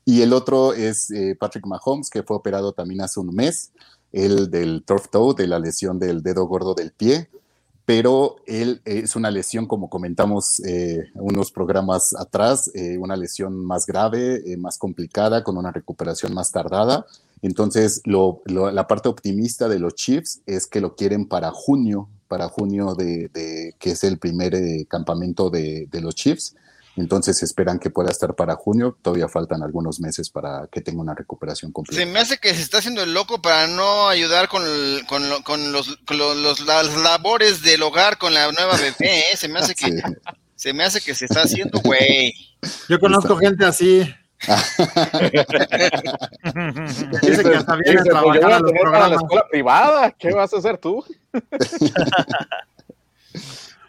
[0.03, 3.71] Y el otro es eh, Patrick Mahomes, que fue operado también hace un mes,
[4.11, 7.29] el del turf toe, de la lesión del dedo gordo del pie,
[7.91, 13.65] pero él eh, es una lesión, como comentamos eh, unos programas atrás, eh, una lesión
[13.65, 17.05] más grave, eh, más complicada, con una recuperación más tardada.
[17.41, 22.07] Entonces, lo- lo- la parte optimista de los Chiefs es que lo quieren para junio,
[22.29, 26.55] para junio de, de- que es el primer eh, campamento de, de los Chiefs.
[26.97, 28.97] Entonces esperan que pueda estar para junio.
[29.01, 32.05] Todavía faltan algunos meses para que tenga una recuperación Se completa.
[32.11, 35.41] me hace que se está haciendo el loco para no ayudar con, el- con, lo-
[35.43, 39.37] con los, con lo- los- las labores del hogar con la nueva bebé, ¿eh?
[39.37, 40.01] Se me hace que Sí.
[40.55, 42.33] Se me hace que se está haciendo, güey.
[42.87, 44.01] Yo conozco gente así.
[47.21, 50.11] Dice que hasta viene a pues, trabajar a los para la escuela privada.
[50.11, 51.03] ¿Qué vas a hacer tú?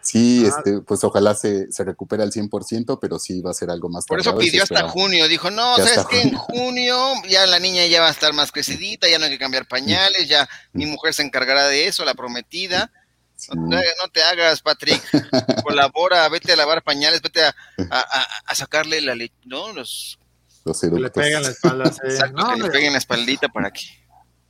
[0.03, 0.49] Sí, Ah.
[0.57, 4.05] este, pues ojalá se, se recupere al 100%, pero sí va a ser algo más
[4.05, 5.27] Por eso pidió hasta junio.
[5.29, 6.21] Dijo, no, Ya ¿sabes qué?
[6.21, 6.97] En junio
[7.29, 10.27] ya la niña ya va a estar más crecidita, ya no hay que cambiar pañales,
[10.27, 12.91] ya mi mujer se encargará de eso, la prometida.
[13.35, 13.49] Sí.
[13.55, 15.01] No te, no te hagas, Patrick.
[15.63, 17.55] Colabora, vete a lavar pañales, vete a,
[17.89, 19.73] a- a- a sacarle la leche, ¿no?
[19.73, 20.19] Los,
[20.65, 21.91] Los Que le peguen la espalda.
[21.91, 21.99] sí.
[22.03, 23.81] exacto, No, que le peguen la espaldita para que.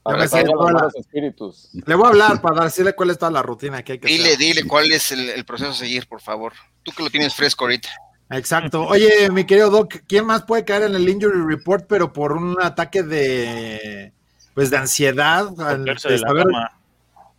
[0.05, 1.69] Me sé toda la- espíritus.
[1.71, 4.25] Le voy a hablar para decirle cuál es toda la rutina que hay que Dile,
[4.29, 4.37] hacer.
[4.37, 6.53] dile cuál es el, el proceso a seguir, por favor.
[6.83, 7.89] Tú que lo tienes fresco ahorita.
[8.29, 8.85] Exacto.
[8.87, 12.57] Oye, mi querido Doc, ¿quién más puede caer en el injury report, pero por un
[12.61, 14.11] ataque de
[14.53, 15.47] pues de ansiedad?
[15.61, 16.79] al- de la saber- cama.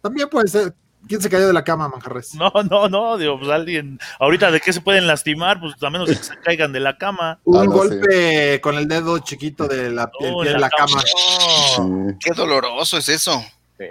[0.00, 0.74] También puede ser.
[1.08, 2.34] ¿Quién se cayó de la cama, Manjarres?
[2.34, 6.08] No, no, no, digo, pues alguien, ahorita de qué se pueden lastimar, pues a menos
[6.08, 7.40] que se caigan de la cama.
[7.44, 11.02] Un Ah, no golpe con el dedo chiquito de la, No, pie de la cama.
[11.78, 12.10] No.
[12.10, 12.16] Sí.
[12.20, 13.44] Qué doloroso es eso.
[13.78, 13.84] Sí.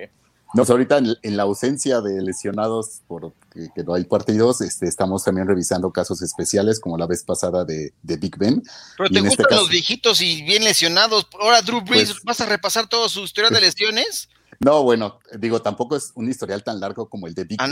[0.56, 4.62] No, pues ahorita en, en la ausencia de lesionados por que, que no hay partidos,
[4.62, 8.62] este, estamos también revisando casos especiales, como la vez pasada de, de Big Ben.
[8.98, 11.28] Pero Y te este gustan caso- los viejitos y bien lesionados.
[11.42, 14.30] Ahora, Drew Brees, Pues- ¿vas a repasar todo su historial de lesiones?
[14.60, 17.68] No, bueno, digo, tampoco es un historial tan largo como el de Big Ah,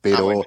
[0.00, 0.42] pero, Ah, bueno.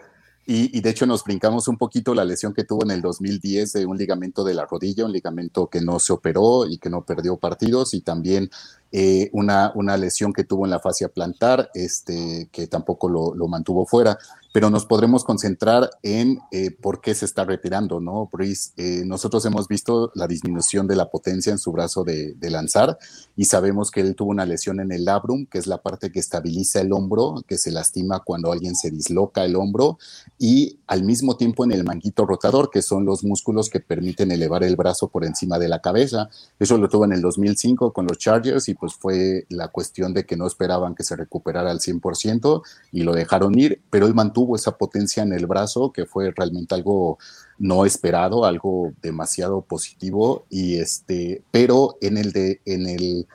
[0.45, 3.73] y, y de hecho nos brincamos un poquito la lesión que tuvo en el 2010
[3.73, 7.05] de un ligamento de la rodilla, un ligamento que no se operó y que no
[7.05, 8.49] perdió partidos, y también
[8.91, 13.47] eh, una, una lesión que tuvo en la fascia plantar, este, que tampoco lo, lo
[13.47, 14.17] mantuvo fuera.
[14.53, 18.29] Pero nos podremos concentrar en eh, por qué se está retirando, ¿no?
[18.31, 22.49] Breeze, eh, nosotros hemos visto la disminución de la potencia en su brazo de, de
[22.49, 22.97] lanzar
[23.35, 26.19] y sabemos que él tuvo una lesión en el labrum, que es la parte que
[26.19, 29.97] estabiliza el hombro, que se lastima cuando alguien se disloca el hombro,
[30.37, 34.63] y al mismo tiempo en el manguito rotador, que son los músculos que permiten elevar
[34.63, 36.29] el brazo por encima de la cabeza.
[36.59, 40.25] Eso lo tuvo en el 2005 con los Chargers y pues fue la cuestión de
[40.25, 42.61] que no esperaban que se recuperara al 100%
[42.91, 46.75] y lo dejaron ir, pero él mantuvo esa potencia en el brazo, que fue realmente
[46.75, 47.17] algo
[47.57, 53.27] no esperado, algo demasiado positivo y este, pero en el de en el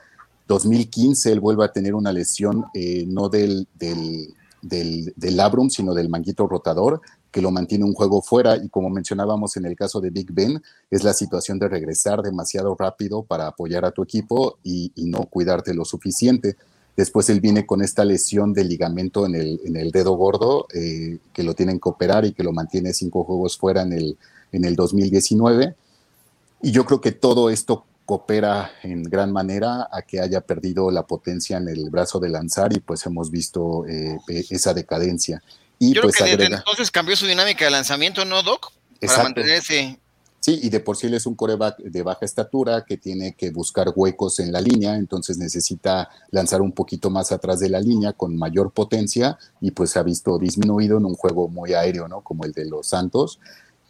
[0.47, 5.95] 2015 él vuelve a tener una lesión eh, no del, del, del, del labrum, sino
[5.95, 10.01] del manguito rotador, que lo mantiene un juego fuera y como mencionábamos en el caso
[10.01, 14.59] de Big Ben, es la situación de regresar demasiado rápido para apoyar a tu equipo
[14.63, 16.57] y no cuidarte lo suficiente.
[16.99, 21.19] Después él viene con esta lesión de ligamento en el, en el dedo gordo, eh,
[21.33, 24.19] que lo tienen que operar y que lo mantiene cinco juegos fuera en el,
[24.51, 25.77] en el 2019.
[26.61, 31.07] Y yo creo que todo esto coopera en gran manera a que haya perdido la
[31.07, 34.19] potencia en el brazo de lanzar y pues hemos visto eh,
[34.51, 35.41] esa decadencia.
[35.79, 38.73] Y Yo pues creo que desde agrega, entonces cambió su dinámica de lanzamiento, ¿no, Doc?
[38.73, 39.23] Para Exacto.
[39.23, 40.01] mantenerse.
[40.41, 43.51] Sí, y de por sí él es un coreback de baja estatura que tiene que
[43.51, 48.13] buscar huecos en la línea, entonces necesita lanzar un poquito más atrás de la línea
[48.13, 52.21] con mayor potencia y pues se ha visto disminuido en un juego muy aéreo, ¿no?
[52.21, 53.41] Como el de los Santos.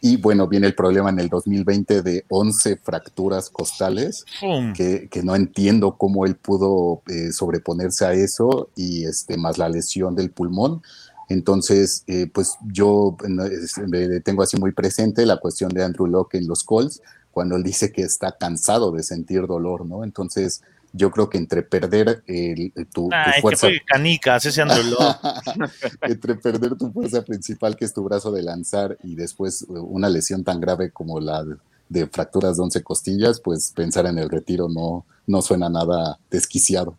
[0.01, 4.25] Y bueno, viene el problema en el 2020 de 11 fracturas costales,
[4.73, 10.15] que no entiendo cómo él pudo eh, sobreponerse a eso y este, más la lesión
[10.15, 10.81] del pulmón.
[11.29, 13.15] Entonces, eh, pues yo
[13.51, 13.75] es,
[14.23, 17.91] tengo así muy presente la cuestión de Andrew Locke en los Colts, cuando él dice
[17.91, 20.03] que está cansado de sentir dolor, ¿no?
[20.03, 24.63] Entonces, yo creo que entre perder el, tu, tu Ay, que fuerza, fue canicas, ese
[24.63, 25.19] Andrew Locke.
[26.01, 30.09] entre perder tu fuerza principal, que es tu brazo de lanzar, y después eh, una
[30.09, 31.57] lesión tan grave como la de,
[31.89, 36.97] de fracturas de 11 costillas, pues pensar en el retiro no, no suena nada desquiciado.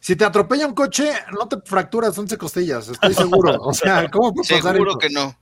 [0.00, 3.60] Si te atropella un coche, no te fracturas 11 costillas, estoy seguro.
[3.60, 5.36] O sea, ¿cómo puede pasar Seguro que no.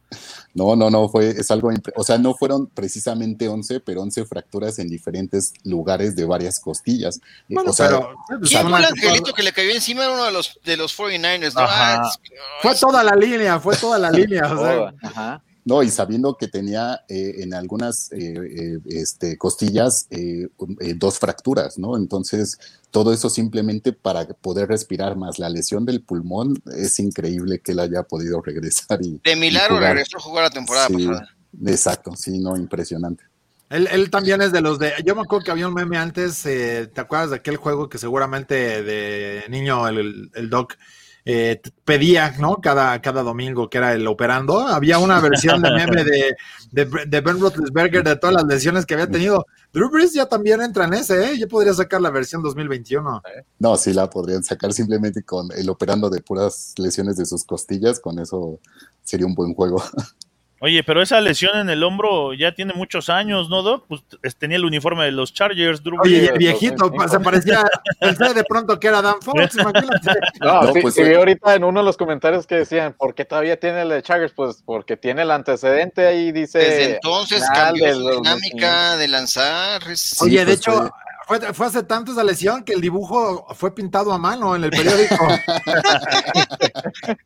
[0.55, 4.81] No, no, no, fue, es algo, o sea, no fueron precisamente 11, pero 11 fracturas
[4.81, 7.18] en diferentes lugares de varias costillas.
[7.18, 10.03] Eh, Bueno, o sea, pero ¿Quién fue el angelito que le cayó encima?
[10.03, 11.61] Era uno de los, de los 49ers, ¿no?
[11.61, 12.03] Ajá.
[12.03, 12.11] Ah,
[12.61, 14.53] fue toda la línea, fue toda la línea.
[14.53, 15.42] O sea, ajá.
[15.69, 20.49] No, y sabiendo que tenía eh, en algunas eh, eh, este, costillas eh,
[20.81, 21.95] eh, dos fracturas, ¿no?
[21.99, 22.59] Entonces,
[22.91, 25.39] todo eso simplemente para poder respirar más.
[25.39, 29.21] La lesión del pulmón es increíble que él haya podido regresar y.
[29.23, 31.29] de milagro regresó a jugar la temporada Sí, pasada.
[31.67, 33.25] Exacto, sí, no, impresionante.
[33.69, 34.93] Él, él también es de los de.
[35.05, 36.47] Yo me acuerdo que había un meme antes.
[36.47, 40.77] eh, ¿Te acuerdas de aquel juego que seguramente de niño el, el Doc
[41.31, 42.57] eh, pedía, ¿no?
[42.57, 44.61] Cada, cada domingo, que era el operando.
[44.61, 46.35] Había una versión de meme de,
[46.73, 49.45] de, de Ben Roethlisberger de todas las lesiones que había tenido.
[49.71, 51.38] Drew Brees ya también entra en ese, ¿eh?
[51.38, 53.23] Yo podría sacar la versión 2021.
[53.59, 58.01] No, sí la podrían sacar simplemente con el operando de puras lesiones de sus costillas,
[58.01, 58.59] con eso
[59.03, 59.83] sería un buen juego.
[60.61, 63.85] Oye, pero esa lesión en el hombro ya tiene muchos años, ¿no, Doc?
[63.88, 67.62] Pues es- tenía el uniforme de los Chargers, Drew Oye, viejito, se parecía,
[68.01, 70.18] pensé de pronto que era Dan Fox, imagínate.
[70.40, 73.14] No, No, sí, pues, sí vi ahorita en uno de los comentarios que decían, ¿por
[73.14, 74.33] qué todavía tiene el de Chargers?
[74.35, 76.59] Pues porque tiene el antecedente ahí, dice.
[76.59, 78.40] Desde entonces cambió su 2015.
[78.51, 79.83] dinámica de lanzar.
[80.23, 80.90] Oye, de pues, hecho,
[81.29, 84.71] fue, fue hace tanto esa lesión que el dibujo fue pintado a mano en el
[84.71, 85.29] periódico.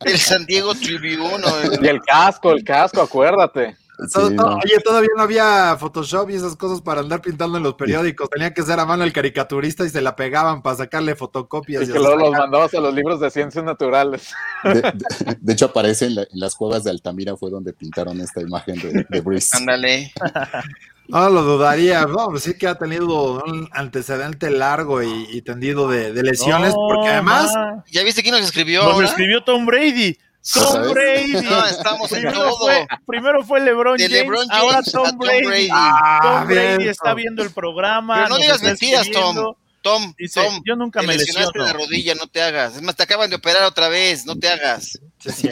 [0.01, 1.43] El San Diego Tribune.
[1.45, 3.75] o- Y el casco, el casco, acuérdate.
[4.11, 4.55] Todo- Sí, todo- no.
[4.57, 8.29] Oye, todavía no había Photoshop y esas cosas para andar pintando en los periódicos.
[8.29, 11.83] Tenía que ser a mano el caricaturista y se la pegaban para sacarle fotocopias.
[11.83, 14.33] Y y que luego los mandabas a los libros de ciencias naturales.
[14.63, 14.93] De, de-
[15.39, 18.75] de hecho, aparece en, la- en las cuevas de Altamira, fue donde pintaron esta imagen
[18.81, 19.43] de, de.
[19.53, 20.11] Ándale.
[21.07, 22.05] No lo dudaría.
[22.05, 26.69] No, pues sí que ha tenido un antecedente largo y, y tendido de, de lesiones,
[26.69, 27.83] No, porque además, ma.
[27.91, 29.07] ¿Ya viste quién nos escribió Nos ahora?
[29.07, 30.13] escribió Tom Brady.
[30.53, 30.91] Tom ¿Sabes?
[30.93, 31.31] Brady.
[31.43, 32.57] No, estamos en Primero todo.
[32.57, 35.45] fue, primero fue LeBron James, LeBron ahora James Tom Tom Brady.
[35.45, 35.69] Brady.
[35.71, 37.15] Ah, Tom Brady bien, está Tom.
[37.17, 38.15] viendo el programa.
[38.15, 39.55] Pero no digas mentiras, Tom.
[39.81, 41.65] Tom, Dice, Tom, yo nunca te me lesionaste lesiono.
[41.65, 42.77] la rodilla, no te hagas.
[42.77, 44.97] Es más, te acaban de operar otra vez, no te hagas.
[45.19, 45.49] sí.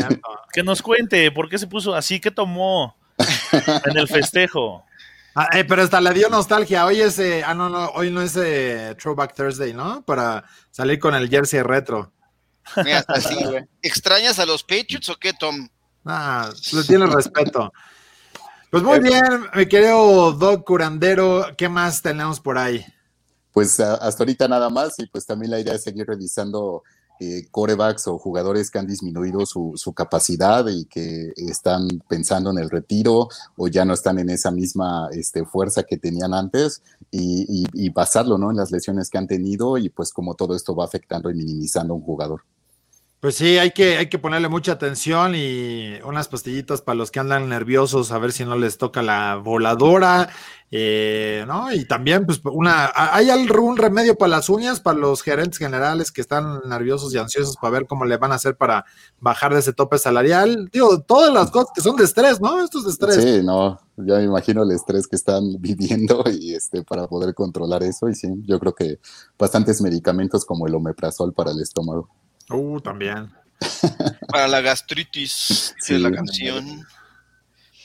[0.53, 2.95] Que nos cuente por qué se puso así, qué tomó
[3.85, 4.85] en el festejo.
[5.33, 6.85] Ah, eh, pero hasta le dio nostalgia.
[6.85, 10.03] Hoy es, eh, ah, no, no, hoy no es eh, Throwback Thursday, ¿no?
[10.03, 12.11] Para salir con el jersey retro.
[12.83, 13.37] Mira, hasta así.
[13.81, 15.69] ¿Extrañas a los Patriots o qué, Tom?
[16.05, 17.71] Ah, le tiene respeto.
[18.69, 22.85] Pues muy bien, mi querido Doc Curandero, ¿qué más tenemos por ahí?
[23.51, 26.83] Pues hasta ahorita nada más, y pues también la idea es seguir revisando
[27.23, 32.57] eh, corebacks o jugadores que han disminuido su, su capacidad y que están pensando en
[32.57, 36.81] el retiro o ya no están en esa misma este, fuerza que tenían antes
[37.11, 38.49] y, basarlo ¿no?
[38.49, 41.93] en las lesiones que han tenido y pues como todo esto va afectando y minimizando
[41.93, 42.41] a un jugador.
[43.21, 47.19] Pues sí, hay que, hay que ponerle mucha atención y unas pastillitas para los que
[47.19, 50.29] andan nerviosos, a ver si no les toca la voladora,
[50.71, 51.71] eh, ¿no?
[51.71, 56.21] Y también, pues, una, ¿hay algún remedio para las uñas, para los gerentes generales que
[56.21, 58.85] están nerviosos y ansiosos para ver cómo le van a hacer para
[59.19, 60.69] bajar de ese tope salarial?
[60.73, 62.63] Digo, todas las cosas que son de estrés, ¿no?
[62.63, 63.15] Esto es de estrés.
[63.17, 67.83] Sí, no, ya me imagino el estrés que están viviendo y este para poder controlar
[67.83, 68.97] eso y sí, yo creo que
[69.37, 72.09] bastantes medicamentos como el omeprazol para el estómago.
[72.51, 73.31] Uh, también.
[74.27, 75.93] Para la gastritis, Sí.
[75.93, 76.85] de la canción.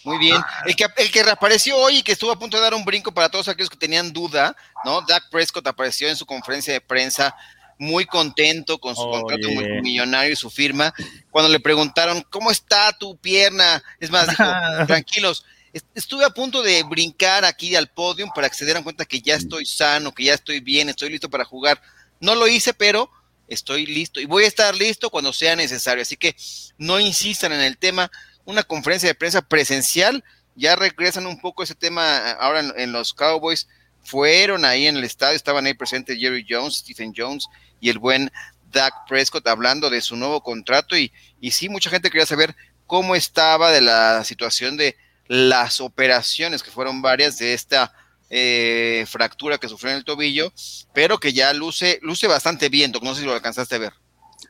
[0.05, 0.40] Muy bien.
[0.66, 3.12] El que, el que reapareció hoy y que estuvo a punto de dar un brinco
[3.12, 5.00] para todos aquellos que tenían duda, ¿no?
[5.02, 7.35] Dak Prescott apareció en su conferencia de prensa
[7.79, 9.20] muy contento con su Oye.
[9.20, 10.94] contrato multimillonario y su firma.
[11.31, 13.83] Cuando le preguntaron, ¿cómo está tu pierna?
[13.98, 14.44] Es más, dijo,
[14.87, 19.05] tranquilos, est- estuve a punto de brincar aquí al podium para que se dieran cuenta
[19.05, 21.83] que ya estoy sano, que ya estoy bien, estoy listo para jugar.
[22.20, 23.11] No lo hice, pero
[23.48, 26.02] estoy listo y voy a estar listo cuando sea necesario.
[26.02, 26.37] Así que
[26.78, 28.11] no insistan en el tema.
[28.44, 30.22] Una conferencia de prensa presencial,
[30.54, 33.68] ya regresan un poco ese tema eh, ahora en, en los Cowboys.
[34.04, 37.46] Fueron ahí en el estadio, estaban ahí presentes Jerry Jones, Stephen Jones
[37.80, 38.30] y el buen
[38.70, 40.96] Dak Prescott hablando de su nuevo contrato.
[40.96, 42.54] Y, y sí, mucha gente quería saber
[42.87, 47.92] cómo estaba de la situación de las operaciones, que fueron varias de esta
[48.30, 50.52] eh, fractura que sufrió en el tobillo,
[50.92, 52.92] pero que ya luce, luce bastante bien.
[53.02, 53.92] No sé si lo alcanzaste a ver.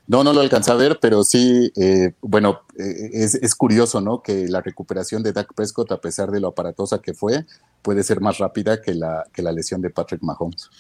[0.09, 4.23] No, no lo alcancé a ver, pero sí, eh, bueno, eh, es, es curioso, ¿no?
[4.23, 7.45] Que la recuperación de Dak Prescott, a pesar de lo aparatosa que fue,
[7.83, 10.71] puede ser más rápida que la, que la lesión de Patrick Mahomes.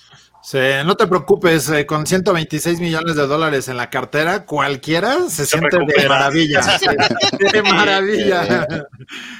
[0.42, 5.44] Sí, no te preocupes, eh, con 126 millones de dólares en la cartera, cualquiera se,
[5.44, 6.60] siente de maravilla.
[7.52, 8.42] de maravilla.
[8.42, 8.86] Oye, pero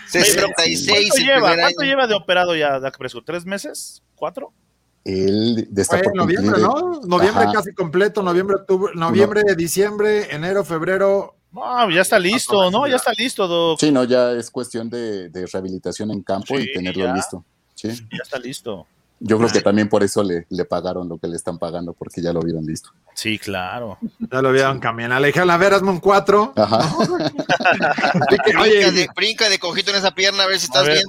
[0.09, 1.55] 66 ¿Cuánto lleva?
[1.55, 3.25] ¿Cuánto lleva de operado ya Dak Prescott?
[3.25, 4.03] ¿Tres meses?
[4.16, 4.53] ¿Cuatro?
[5.06, 7.00] Él Fue por en noviembre, ¿no?
[7.06, 7.52] Noviembre Ajá.
[7.52, 11.36] casi completo, noviembre, octubre, noviembre, diciembre, enero, febrero.
[11.52, 12.86] No, ya está listo, ¿no?
[12.88, 13.78] Ya está listo, Doc.
[13.78, 17.14] Sí, no, ya es cuestión de, de rehabilitación en campo Sí, y tenerlo ya.
[17.14, 17.44] listo.
[17.74, 17.88] Sí.
[17.88, 18.86] Ya está listo.
[19.20, 22.20] Yo creo que también por eso le, le pagaron lo que le están pagando, porque
[22.20, 22.90] ya lo vieron listo.
[23.14, 23.96] Sí, claro.
[24.30, 25.20] Ya lo vieron caminar.
[25.22, 26.52] Le dijeron, a ver, hazme un 4.
[26.54, 26.94] Ajá.
[28.28, 30.96] Brinca Oye, de, brinca de cojito en esa pierna a ver si estás ver.
[30.96, 31.06] bien.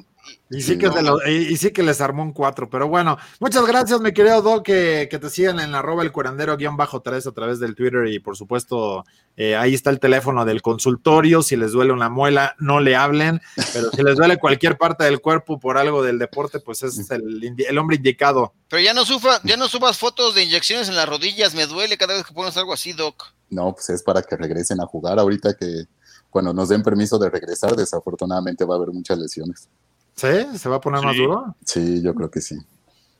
[0.49, 0.93] Y sí, Sí, que no.
[0.93, 4.13] se lo- y, y sí que les armó un 4, pero bueno, muchas gracias, mi
[4.13, 7.59] querido Doc, que, que te sigan en arroba el curandero guion bajo 3 a través
[7.59, 9.03] del Twitter y por supuesto
[9.35, 13.41] eh, ahí está el teléfono del consultorio, si les duele una muela, no le hablen,
[13.73, 17.77] pero si les duele cualquier parte del cuerpo por algo del deporte, pues es el,
[17.77, 18.53] hombre indicado.
[18.69, 21.97] Pero ya no, sufa, ya no subas fotos de inyecciones en las rodillas, me duele
[21.97, 23.25] cada vez que pones algo así, Doc.
[23.49, 25.19] No, pues es para que regresen a jugar.
[25.19, 25.85] Ahorita que
[26.29, 29.69] cuando nos den permiso de regresar, desafortunadamente va a haber muchas lesiones.
[30.17, 30.57] ¿Sí?
[30.57, 31.55] ¿Se va a poner más duro?
[31.63, 32.57] Sí, yo creo que sí.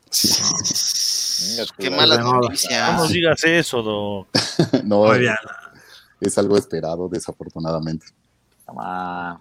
[0.10, 0.34] Sí.
[1.78, 2.50] Qué malas de moda.
[2.72, 4.28] No nos digas eso, Doc.
[4.84, 5.36] No, Muy bien.
[6.20, 8.08] es algo esperado, desafortunadamente.
[8.66, 9.40] Toma.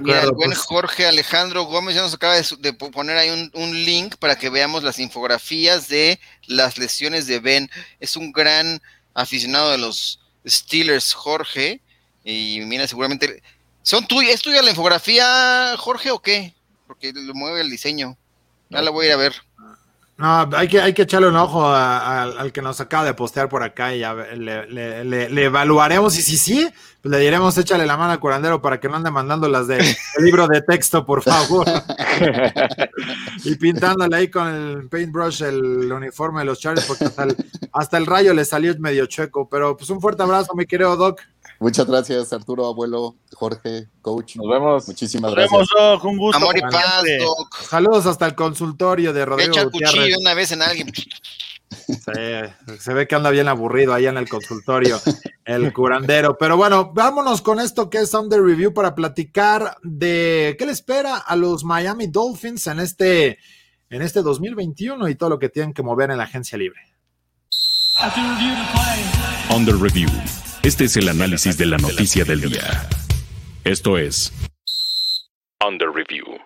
[0.00, 0.58] Mira, el buen pues.
[0.58, 4.82] Jorge Alejandro Gómez ya nos acaba de, poner ahí un, un, link para que veamos
[4.82, 6.18] las infografías de
[6.48, 7.70] las lesiones de Ben.
[8.00, 8.82] Es un gran
[9.14, 11.80] aficionado de los Steelers, Jorge.
[12.24, 13.42] Y mira, seguramente.
[13.82, 14.34] ¿Son tuyas?
[14.34, 16.54] ¿Es tuya la infografía, Jorge, o qué?
[16.90, 18.16] Porque lo mueve el diseño.
[18.68, 19.32] Ya la voy a ir a ver.
[20.16, 23.62] No, hay que, hay que echarle un ojo al que nos acaba de postear por
[23.62, 26.18] acá y le, evaluaremos.
[26.18, 26.68] Y si sí,
[27.00, 29.78] pues le diremos échale la mano al curandero para que no ande mandando las de
[30.18, 31.64] libro de texto, por favor.
[33.44, 37.36] y pintándole ahí con el paintbrush el uniforme de los Chargers, porque hasta el,
[37.72, 39.48] hasta el rayo le salió medio chueco.
[39.48, 41.20] Pero pues un fuerte abrazo, mi querido Doc.
[41.60, 44.36] Muchas gracias, Arturo, abuelo, Jorge, coach.
[44.36, 44.88] Nos vemos.
[44.88, 45.52] Muchísimas Nos gracias.
[45.52, 46.04] vemos, Doc.
[46.06, 46.38] Un gusto.
[46.38, 47.62] Amor y paz, Doc.
[47.68, 49.94] Saludos hasta el consultorio de Rodrigo Echa el Gutiérrez.
[49.94, 50.90] cuchillo una vez en alguien.
[51.86, 55.00] Sí, se ve que anda bien aburrido ahí en el consultorio,
[55.44, 56.36] el curandero.
[56.38, 61.16] Pero bueno, vámonos con esto que es Under Review para platicar de qué le espera
[61.18, 63.38] a los Miami Dolphins en este,
[63.90, 66.80] en este 2021 y todo lo que tienen que mover en la agencia libre.
[69.54, 70.08] Under Review.
[70.62, 72.86] Este es el análisis de la noticia del día.
[73.64, 74.30] Esto es
[75.66, 76.38] Under Review.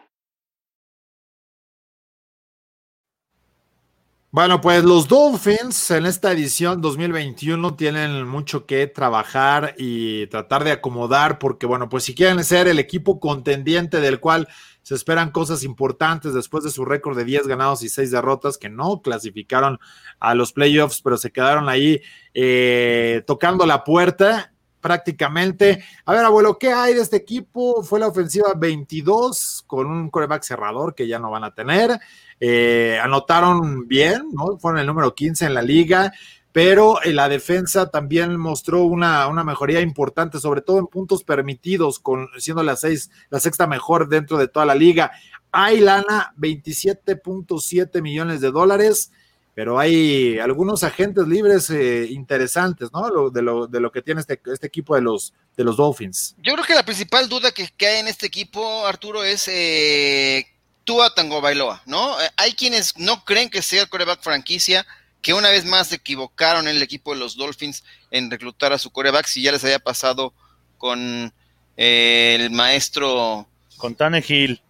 [4.30, 10.70] Bueno, pues los Dolphins en esta edición 2021 tienen mucho que trabajar y tratar de
[10.70, 14.46] acomodar porque, bueno, pues si quieren ser el equipo contendiente del cual
[14.84, 18.68] se esperan cosas importantes después de su récord de 10 ganados y 6 derrotas que
[18.68, 19.80] no clasificaron
[20.20, 22.02] a los playoffs, pero se quedaron ahí
[22.34, 25.82] eh, tocando la puerta prácticamente.
[26.04, 27.82] A ver, abuelo, ¿qué hay de este equipo?
[27.82, 31.98] Fue la ofensiva 22 con un coreback cerrador que ya no van a tener.
[32.38, 34.58] Eh, anotaron bien, ¿no?
[34.58, 36.12] Fueron el número 15 en la liga,
[36.54, 42.00] pero en la defensa también mostró una, una mejoría importante, sobre todo en puntos permitidos,
[42.38, 45.10] siendo la, seis, la sexta mejor dentro de toda la liga.
[45.50, 49.10] Hay lana, 27.7 millones de dólares
[49.54, 53.30] pero hay algunos agentes libres eh, interesantes, ¿no?
[53.30, 56.34] De, lo, de lo que tiene este, este equipo de los, de los Dolphins.
[56.38, 60.46] Yo creo que la principal duda que, que hay en este equipo, Arturo, es eh,
[60.82, 62.20] Tua Tango Bailoa, ¿no?
[62.20, 64.84] Eh, hay quienes no creen que sea el coreback franquicia,
[65.24, 68.78] que una vez más se equivocaron en el equipo de los Dolphins en reclutar a
[68.78, 70.34] su coreback, si ya les había pasado
[70.76, 71.32] con
[71.78, 73.48] eh, el maestro...
[73.78, 74.60] Con Tannehill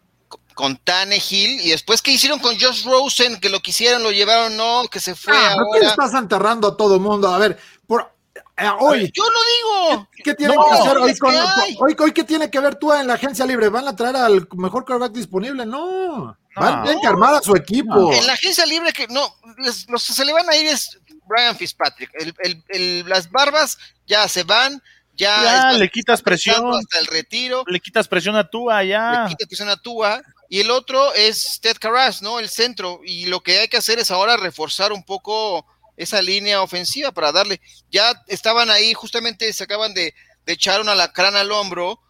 [0.55, 4.85] con Tannehill y después qué hicieron con Josh Rosen, que lo quisieron, lo llevaron, no,
[4.89, 6.05] que se fue Ah, ¿por qué ahora.
[6.05, 7.27] estás enterrando a todo mundo?
[7.29, 8.15] A ver, por,
[8.57, 10.09] eh, hoy, Yo lo digo.
[10.23, 12.93] ¿qué tiene No, que hacer hoy con, que hoy, hoy qué tiene que ver tú
[12.93, 13.69] en la agencia libre?
[13.69, 15.67] ¿Van a traer al mejor quarterback disponible?
[15.67, 16.39] No.
[16.57, 18.13] Van, tienen que armar a su equipo.
[18.13, 20.99] En la agencia libre que no, les- los que se le van a ir es
[21.27, 22.11] Brian Fitzpatrick.
[22.15, 24.83] El, el- el- las barbas ya se van,
[25.15, 26.75] ya, Ya, le quitas presión.
[26.75, 27.65] hasta el retiro.
[27.67, 29.23] Le quitas presión a Tua ya.
[29.25, 32.39] le quita presión a Tua, y el otro es Ted Carras, ¿no?
[32.39, 36.61] El centro, y lo que hay que hacer es ahora reforzar un poco esa línea
[36.63, 40.13] ofensiva para darle, ya estaban ahí, justamente se acaban de,
[40.45, 42.01] de echar una lacrana al hombro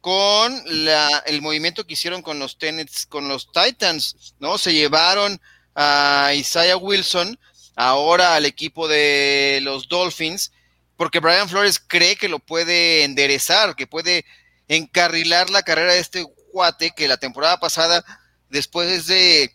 [0.00, 4.58] con la, el movimiento que hicieron con los Tenets, con los Titans, ¿no?
[4.58, 5.40] Se llevaron
[5.74, 7.38] a Isaiah Wilson,
[7.76, 10.52] ahora al equipo de los Dolphins,
[10.96, 14.24] porque Brian Flores cree que lo puede enderezar, que puede
[14.68, 18.04] encarrilar la carrera de este cuate que la temporada pasada,
[18.50, 19.50] después de,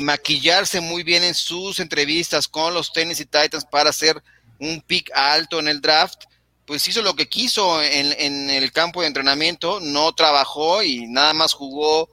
[0.00, 4.20] maquillarse muy bien en sus entrevistas con los Tennessee Titans para hacer
[4.58, 6.24] un pick alto en el draft,
[6.66, 11.52] pues hizo lo que quiso en, el campo de entrenamiento, no trabajó y nada más
[11.52, 12.10] jugó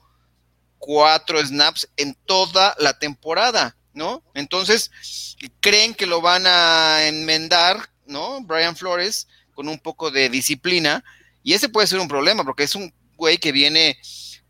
[0.77, 4.23] cuatro snaps en toda la temporada, ¿no?
[4.35, 4.91] Entonces,
[5.59, 8.41] creen que lo van a enmendar, ¿no?
[8.41, 11.03] Brian Flores, con un poco de disciplina,
[11.41, 13.97] y ese puede ser un problema, porque es un güey que viene,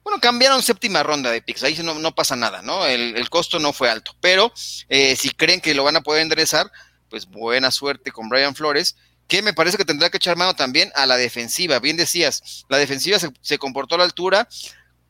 [0.04, 2.86] bueno, cambiaron séptima ronda de picks, ahí no, no pasa nada, ¿no?
[2.86, 4.52] El, el costo no fue alto, pero
[4.90, 6.70] eh, si creen que lo van a poder enderezar,
[7.10, 8.96] pues buena suerte con Brian Flores,
[9.34, 11.80] que me parece que tendrá que echar mano también a la defensiva.
[11.80, 14.48] Bien decías, la defensiva se, comportó a la altura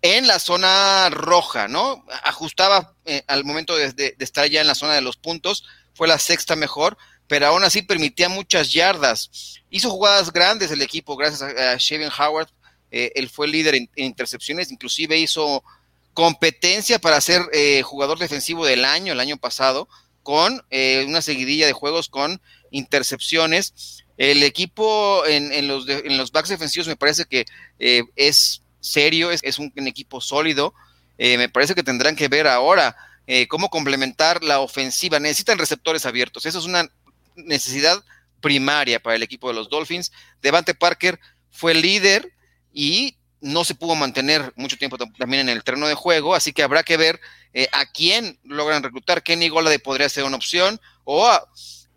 [0.02, 2.06] en la zona roja, ¿no?
[2.24, 6.20] Ajustaba eh, al momento de, estar ya en la zona de los puntos, fue la
[6.20, 6.98] sexta mejor,
[7.28, 9.60] pero aún así permitía muchas yardas.
[9.70, 12.48] Hizo jugadas grandes el equipo, gracias a, a Shaven Howard.
[12.92, 15.66] Eh, él fue líder en, en, intercepciones, inclusive hizo
[16.14, 19.90] competencia para ser eh, jugador defensivo del año, el año pasado,
[20.24, 24.03] con eh, una seguidilla de juegos con intercepciones.
[24.18, 27.46] El equipo en, los, en los backs defensivos me parece que
[27.80, 30.74] eh, es serio, es, un, equipo sólido.
[31.18, 32.96] Eh, me parece que tendrán que ver ahora
[33.26, 35.20] eh, cómo complementar la ofensiva.
[35.20, 36.46] Necesitan receptores abiertos.
[36.46, 36.88] Eso es una
[37.36, 38.04] necesidad
[38.42, 40.12] primaria para el equipo de los Dolphins.
[40.42, 42.34] Devante Parker fue líder
[42.74, 46.64] y no se pudo mantener mucho tiempo también en el terreno de juego, así que
[46.64, 47.20] habrá que ver
[47.54, 49.22] eh, a quién logran reclutar.
[49.22, 51.46] Kenny Golade podría ser una opción o a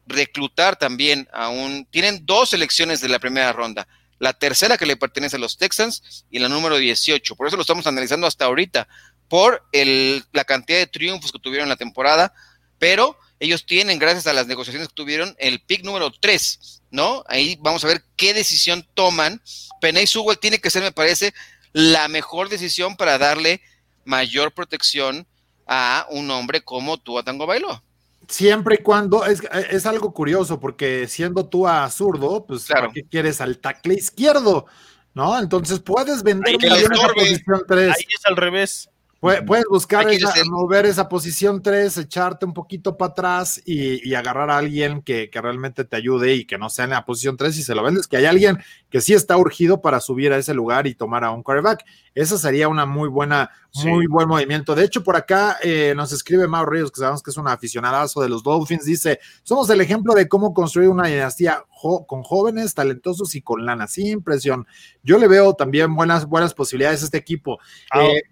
[0.07, 1.87] reclutar también a un...
[1.87, 3.87] Tienen dos selecciones de la primera ronda,
[4.19, 7.37] la tercera que le pertenece a los Texans y la número 18.
[7.37, 8.89] Por eso lo estamos analizando hasta ahorita,
[9.29, 12.33] por el, la cantidad de triunfos que tuvieron en la temporada,
[12.79, 17.25] pero ellos tienen, gracias a las negociaciones que tuvieron, el pick número 3, ¿no?
[17.29, 19.43] Ahí vamos a ver qué decisión toman.
[19.81, 21.35] Penay Sewell tiene que ser, me parece,
[21.73, 23.61] la mejor decisión para darle
[24.05, 25.27] mayor protección
[25.67, 27.83] a un hombre como tú, Tango Bailó.
[28.29, 33.41] Siempre y cuando, es, algo curioso, porque siendo tú a zurdo, pues ¿para qué quieres
[33.41, 34.67] al tackle izquierdo?
[35.15, 35.39] ¿No?
[35.39, 37.95] Entonces puedes vender esa posición 3.
[37.97, 38.91] Ahí es al revés.
[39.21, 40.07] Puedes buscar
[40.51, 45.85] mover esa posición 3, echarte un poquito para atrás y, agarrar a alguien que, realmente
[45.85, 48.19] te ayude y que no sea en la posición 3 y se lo vendes, que
[48.19, 48.59] hay alguien
[48.91, 51.85] que sí está urgido para subir a ese lugar y tomar a un quarterback.
[52.15, 53.51] Eso sería una muy buena,
[53.85, 54.75] muy buen movimiento.
[54.75, 58.21] De hecho, por acá eh, nos escribe Mauro Ríos, que sabemos que es un aficionadazo
[58.23, 61.65] de los Dolphins, dice, somos el ejemplo de cómo construir una dinastía
[62.07, 64.67] con jóvenes, talentosos y con lana, sin impresión.
[65.03, 67.59] Yo le veo también buenas, buenas posibilidades a este equipo.
[67.91, 68.23] Ah, eh,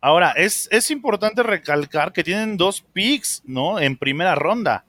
[0.00, 3.80] Ahora, es, es importante recalcar que tienen dos picks, ¿no?
[3.80, 4.84] En primera ronda.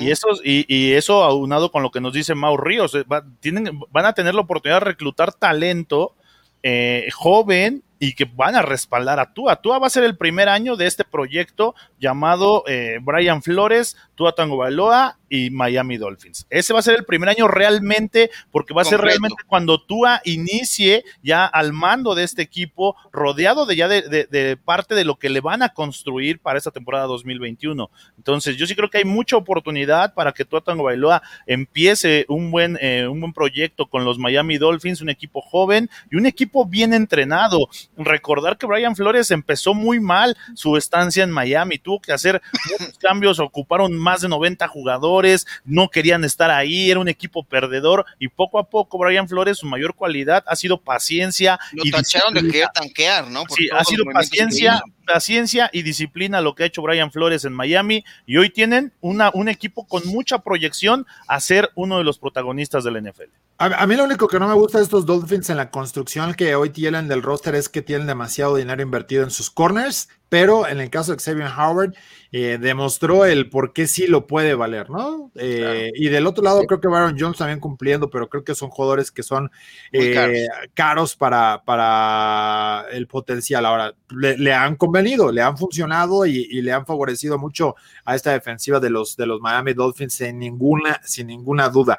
[0.00, 3.04] y, eso, y, y, eso aunado con lo que nos dice Mau Ríos, eh,
[3.40, 6.14] tienen, van a tener la oportunidad de reclutar talento
[6.62, 9.62] eh, joven y que van a respaldar a Tua.
[9.62, 14.36] Tua va a ser el primer año de este proyecto llamado eh, Brian Flores, Tua
[14.36, 16.46] Tango Baloa y Miami Dolphins.
[16.48, 20.20] Ese va a ser el primer año realmente, porque va a ser realmente cuando Tua
[20.24, 25.28] inicie ya al mando de este equipo, rodeado de ya de, parte de lo que
[25.28, 27.90] le van a construir para esta temporada 2021.
[28.16, 32.52] Entonces, yo sí creo que hay mucha oportunidad para que Tua Tango Bailoa empiece un
[32.52, 36.64] buen, eh, un buen proyecto con los Miami Dolphins, un equipo joven y un equipo
[36.64, 42.12] bien entrenado recordar que Brian Flores empezó muy mal su estancia en Miami, tuvo que
[42.12, 47.44] hacer muchos cambios, ocuparon más de 90 jugadores, no querían estar ahí, era un equipo
[47.44, 52.34] perdedor y poco a poco Brian Flores su mayor cualidad ha sido paciencia y tacharon
[52.34, 53.44] de querer tanquear, ¿no?
[53.56, 58.04] sí, ha sido paciencia, paciencia y disciplina lo que ha hecho Brian Flores en Miami
[58.26, 62.84] y hoy tienen una, un equipo con mucha proyección a ser uno de los protagonistas
[62.84, 63.30] del NFL.
[63.58, 66.56] A, mí lo único que no me gusta de estos Dolphins en la construcción que
[66.56, 70.80] hoy tienen del roster es que tienen demasiado dinero invertido en sus corners, pero en
[70.80, 71.94] el caso de Xavier Howard,
[72.32, 75.30] eh, demostró el por qué sí lo puede valer, ¿no?
[75.34, 78.70] Eh, y del otro lado, creo que Baron Jones también cumpliendo, pero creo que son
[78.70, 79.50] jugadores que son
[79.92, 81.14] eh, caros.
[81.14, 83.66] para, para el potencial.
[83.66, 87.74] Ahora, le, han convenido, le han funcionado y, le han favorecido mucho
[88.04, 91.98] a esta defensiva de los, de los Miami Dolphins sin ninguna, sin ninguna duda.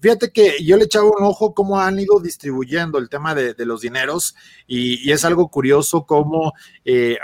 [0.00, 3.80] fíjate que yo le echaba un ojo cómo han ido distribuyendo el tema de, los
[3.80, 4.34] dineros
[4.66, 6.52] y, es algo curioso cómo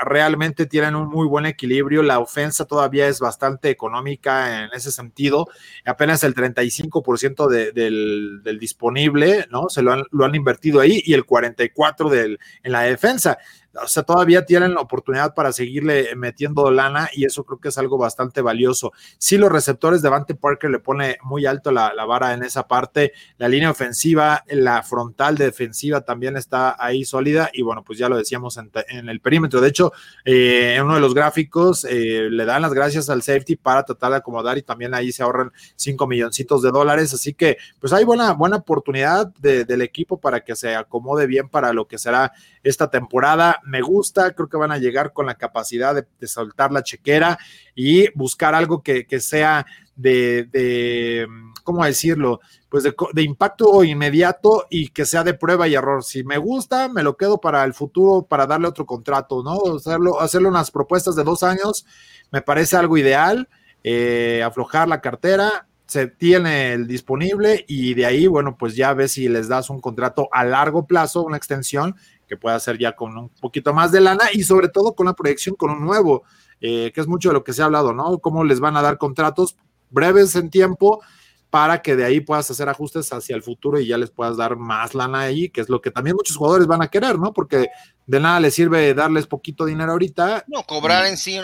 [0.05, 5.49] realmente tienen un muy buen equilibrio la ofensa todavía es bastante económica en ese sentido,
[5.85, 9.69] apenas el 35% del, del, disponible, ¿no?
[9.69, 13.39] Se lo han, lo han invertido ahí y el 44% del, en la defensa
[13.83, 17.79] o sea, todavía tienen la oportunidad para seguirle metiendo lana y eso creo que es
[17.79, 18.93] algo bastante valioso.
[19.19, 23.13] Sí, los receptores de Vante Parker le pone muy alto la, vara en esa parte,
[23.37, 28.17] la línea ofensiva, la frontal defensiva también está ahí sólida y bueno, pues ya lo
[28.17, 29.61] decíamos en, el perímetro.
[29.61, 29.93] De hecho,
[30.25, 34.11] eh, en uno de los gráficos eh, le dan las gracias al safety para tratar
[34.11, 38.05] de acomodar y también ahí se ahorran 5 milloncitos de dólares, así que pues hay
[38.05, 42.91] buena, buena oportunidad del equipo para que se acomode bien para lo que será esta
[42.91, 47.39] temporada me gusta, creo que van a llegar con la capacidad de, soltar la chequera
[47.75, 51.29] y buscar algo que, sea de,
[51.63, 52.41] ¿cómo decirlo?
[52.69, 56.03] Pues de, impacto inmediato y que sea de prueba y error.
[56.03, 59.77] Si me gusta, me lo quedo para el futuro, para darle otro contrato, ¿no?
[59.77, 61.85] Hacerlo, hacerle unas propuestas de dos años,
[62.31, 63.49] me parece algo ideal.
[63.85, 69.13] Eh, aflojar la cartera, se tiene el disponible y de ahí, bueno, pues ya ves
[69.13, 71.97] si les das un contrato a largo plazo, una extensión
[72.29, 75.15] que pueda hacer ya con un poquito más de lana y sobre todo con la
[75.15, 76.23] proyección con un nuevo,
[76.61, 78.19] eh, que es mucho de lo que se ha hablado, ¿no?
[78.19, 79.57] Cómo les van a dar contratos
[79.91, 81.03] breves en tiempo
[81.51, 84.57] para que de ahí puedas hacer ajustes hacia el futuro y ya les puedas dar
[84.57, 87.33] más lana ahí, que es lo que también muchos jugadores van a querer, ¿no?
[87.33, 87.69] Porque
[88.07, 90.45] de nada les sirve darles poquito dinero ahorita.
[90.47, 91.41] No, cobrar en sí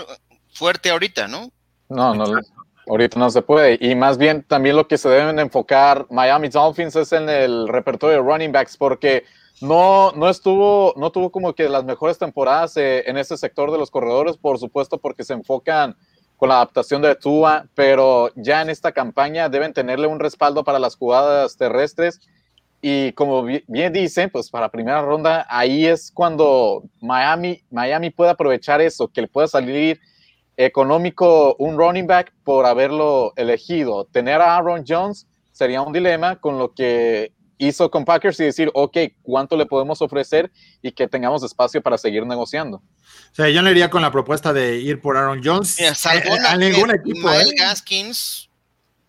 [0.52, 1.50] fuerte ahorita, ¿no?
[1.88, 2.26] No, no,
[2.86, 3.78] ahorita no se puede.
[3.80, 8.16] Y más bien también lo que se deben enfocar Miami Dolphins es en el repertorio
[8.16, 9.24] de running backs, porque
[9.60, 13.78] no, no estuvo, no tuvo como que las mejores temporadas eh, en ese sector de
[13.78, 15.96] los corredores, por supuesto, porque se enfocan
[16.36, 20.78] con la adaptación de Tua, pero ya en esta campaña deben tenerle un respaldo para
[20.78, 22.20] las jugadas terrestres
[22.86, 28.82] y como bien dicen, pues para primera ronda, ahí es cuando Miami, Miami puede aprovechar
[28.82, 30.00] eso, que le pueda salir
[30.58, 34.04] económico un running back por haberlo elegido.
[34.04, 38.70] Tener a Aaron Jones sería un dilema con lo que hizo con Packers y decir,
[38.74, 40.50] ok, ¿cuánto le podemos ofrecer
[40.82, 42.78] y que tengamos espacio para seguir negociando?
[42.78, 45.76] O sea, yo no iría con la propuesta de ir por Aaron Jones.
[45.78, 47.28] Mira, salvo eh, a ningún equipo.
[47.28, 47.54] Miles ¿eh?
[47.56, 48.48] Gaskins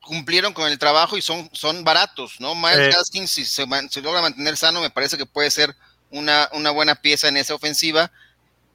[0.01, 2.53] cumplieron con el trabajo y son, son baratos, ¿no?
[2.55, 3.65] Miles Gaskins, si se,
[4.01, 5.75] logra mantener sano, me parece que puede ser
[6.11, 8.11] una, una buena pieza en esa ofensiva.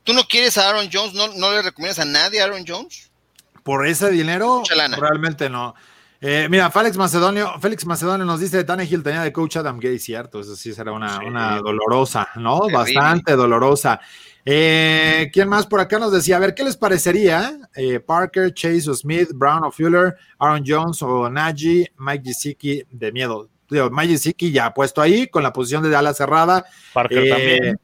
[0.03, 1.15] ¿Tú no quieres a Aaron Jones?
[1.15, 3.11] ¿No, no le recomiendas a nadie a Aaron Jones?
[3.63, 4.63] Por ese dinero,
[4.97, 5.75] realmente no.
[6.23, 10.41] Eh, mira, Félix Macedonio, Félix Macedonio nos dice Tannehill tenía de coach Adam Gay, cierto,
[10.41, 12.69] eso sí será una, una dolorosa, ¿no?
[12.71, 13.99] Bastante dolorosa.
[14.45, 16.37] Eh, ¿Quién más por acá nos decía?
[16.37, 17.59] A ver, ¿qué les parecería?
[17.75, 23.13] Eh, Parker, Chase o Smith, Brown o Fuller, Aaron Jones o Najee, Mike Gesicki de
[23.13, 23.49] miedo.
[23.71, 26.67] Mike Gesicki ya puesto ahí con la posición de ala cerrada.
[26.93, 27.81] Parker también.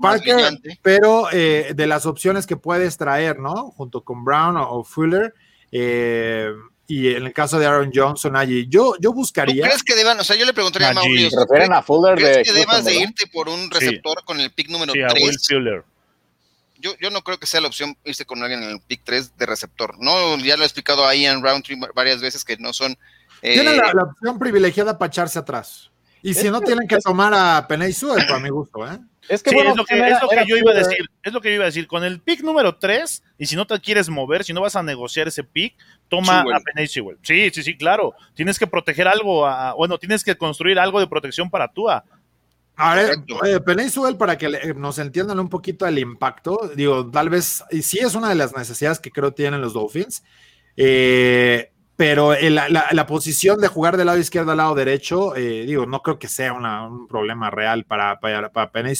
[0.00, 3.72] Parker, pero de las opciones que puedes traer, ¿no?
[3.72, 5.34] Junto con Brown o, Fuller.
[5.72, 6.52] Eh,
[6.90, 9.62] y en el caso de Aaron Johnson allí, yo, yo buscaría.
[9.62, 13.26] ¿Crees que deban, o sea, yo le preguntaría a Mauricio, ¿crees que debas de irte
[13.26, 15.48] por un receptor con el pick número 3?
[16.80, 19.36] Yo, yo no creo que sea la opción irse con alguien en el pick 3
[19.36, 19.96] de receptor.
[19.98, 22.92] No, ya lo he explicado a Ian Roundtree varias veces que no son.
[23.42, 25.90] Eh, Tienen la, opción privilegiada para echarse atrás.
[26.22, 28.98] Y si no, tienen que tomar a Penay Sue, para mi gusto, ¿eh?
[29.28, 29.96] Es que, bueno, es lo que,
[30.46, 30.98] yo iba a decir.
[31.22, 31.86] Es lo que yo iba a decir.
[31.86, 34.82] Con el pick número 3, y si no te quieres mover, si no vas a
[34.82, 35.74] negociar ese pick,
[36.08, 37.18] toma a Penny Sewell.
[37.22, 38.14] Sí, sí, sí, claro.
[38.34, 42.04] Tienes que proteger algo, bueno, tienes que construir algo de protección para Tua.
[42.80, 47.64] A ver, eh, Sewell, para que nos entiendan un poquito el impacto, digo, tal vez,
[47.72, 50.22] y sí es una de las necesidades que creo tienen los Dolphins,
[50.76, 56.00] eh, pero la, posición de jugar del lado izquierdo al lado derecho, eh, digo, no
[56.00, 58.94] creo que sea un problema real para, para, para Penny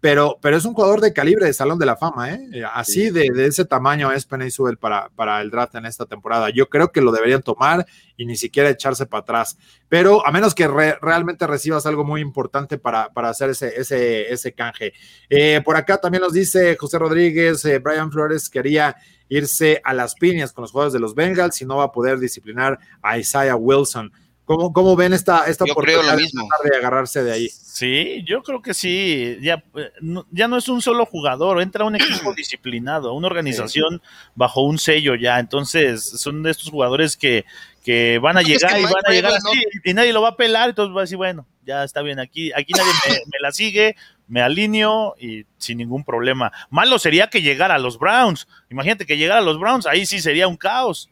[0.00, 2.62] pero, pero es un jugador de calibre de Salón de la Fama, ¿eh?
[2.74, 6.50] así de, ese tamaño es Penny para, para el draft en esta temporada.
[6.50, 7.86] Yo creo que lo deberían tomar
[8.16, 9.56] y ni siquiera echarse para atrás.
[9.88, 14.52] Pero a menos que realmente recibas algo muy importante para, para hacer ese, ese, ese
[14.52, 14.92] canje.
[15.30, 18.96] Eh, por acá también nos dice José Rodríguez, eh, Brian Flores quería
[19.28, 22.18] irse a las piñas con los jugadores de los Bengals y no va a poder
[22.18, 24.12] disciplinar a Isaiah Wilson.
[24.46, 27.48] ¿Cómo, cómo ven esta, esta oportunidad de agarrarse de ahí?
[27.50, 29.38] Sí, yo creo que sí.
[29.42, 29.62] Ya
[30.00, 34.00] no, ya no es un solo jugador, entra un equipo disciplinado, una organización
[34.36, 35.40] bajo un sello ya.
[35.40, 37.44] Entonces, son de estos jugadores que,
[37.84, 40.68] que van a llegar y van a llegar así y nadie lo va a pelar.
[40.68, 42.92] Entonces va a decir, bueno, ya está bien, aquí, aquí nadie
[43.26, 43.96] me, la sigue,
[44.28, 46.52] me alineo y sin ningún problema.
[46.70, 48.46] Malo sería que llegara a los Browns.
[48.70, 51.10] Imagínate que llegara a los Browns, ahí sí sería un caos.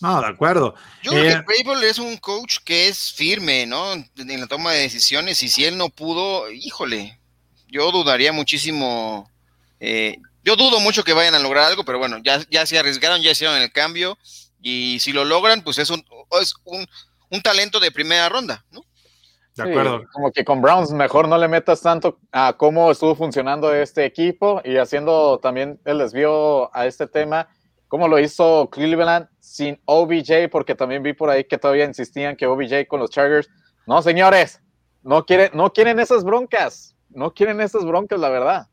[0.00, 0.74] No, de acuerdo.
[1.02, 3.92] Yo creo que Brable eh, es un coach que es firme, ¿no?
[3.92, 7.18] En la toma de decisiones y si él no pudo, híjole,
[7.68, 9.30] yo dudaría muchísimo.
[9.80, 13.22] Eh, yo dudo mucho que vayan a lograr algo, pero bueno, ya, ya se arriesgaron,
[13.22, 14.18] ya hicieron el cambio
[14.60, 16.04] y si lo logran, pues es un,
[16.40, 16.86] es un,
[17.30, 18.84] un talento de primera ronda, ¿no?
[19.56, 20.02] De acuerdo.
[20.12, 24.60] como que con Browns mejor no le metas tanto a cómo estuvo funcionando este equipo
[24.64, 27.48] y haciendo también el desvío a este tema
[27.94, 32.44] cómo lo hizo Cleveland sin OBJ, porque también vi por ahí que todavía insistían que
[32.44, 33.48] OBJ con los Chargers.
[33.86, 34.60] No, señores,
[35.04, 38.66] no quieren, no quieren esas broncas, no quieren esas broncas, la verdad.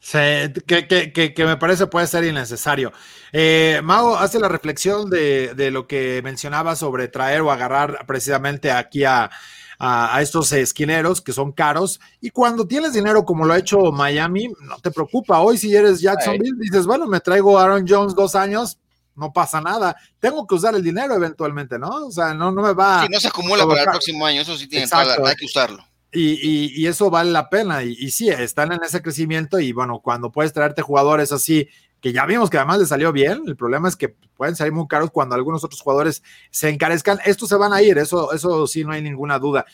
[0.00, 0.18] Sí,
[0.66, 2.92] que, me parece puede ser innecesario.
[3.32, 8.72] Eh, Mago hace la reflexión de, de, lo que mencionaba sobre traer o agarrar precisamente
[8.72, 9.30] aquí a,
[9.78, 12.00] a, estos esquineros que son caros.
[12.20, 15.40] Y cuando tienes dinero como lo ha hecho Miami, no te preocupa.
[15.40, 18.78] Hoy si eres Jacksonville, dices, bueno, me traigo a Aaron Jones dos años,
[19.14, 19.96] no pasa nada.
[20.18, 22.06] Tengo que usar el dinero eventualmente, ¿no?
[22.06, 23.02] O sea, no, no me va.
[23.02, 25.84] Si no se acumula para el próximo año, eso sí tiene hay que usarlo.
[26.10, 27.82] Y, y, eso vale la pena.
[27.84, 29.60] Y, y, sí, están en ese crecimiento.
[29.60, 31.68] Y bueno, cuando puedes traerte jugadores así
[32.00, 33.42] que ya vimos que además le salió bien.
[33.46, 37.18] El problema es que pueden salir muy caros cuando algunos otros jugadores se encarezcan.
[37.24, 39.66] Estos se van a ir, eso, eso sí, no hay ninguna duda.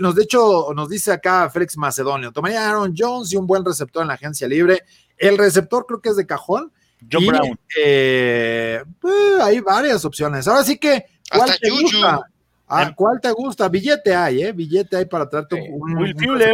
[0.00, 4.02] Nos, de hecho, nos dice acá Félix Macedonio, tomaría Aaron Jones y un buen receptor
[4.02, 4.82] en la agencia libre.
[5.16, 6.72] El receptor creo que es de cajón.
[7.10, 7.58] John Brown.
[7.78, 10.46] Eh, pues, hay varias opciones.
[10.48, 12.20] Ahora sí que, ¿cuál te gusta?
[12.66, 13.68] Ah, em- ¿Cuál te gusta?
[13.68, 14.52] Billete hay, ¿eh?
[14.52, 16.52] Billete hay para traerte un, Will Fuller,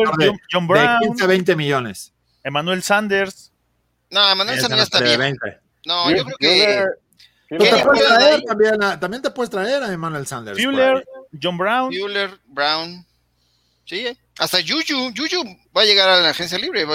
[0.50, 2.12] John Brown, de 15 20 millones.
[2.42, 3.49] Emmanuel Sanders.
[4.10, 5.38] No, Manuel Sanders está bien.
[5.86, 6.86] No, yo creo que.
[8.98, 10.62] también, te puedes traer a Emmanuel Sanders.
[10.62, 11.04] Fuller,
[11.40, 11.92] John Brown.
[11.92, 13.06] Fuller, Brown.
[13.84, 14.06] Sí,
[14.38, 15.12] hasta Juju.
[15.16, 15.42] Juju
[15.76, 16.86] va a llegar a la agencia libre.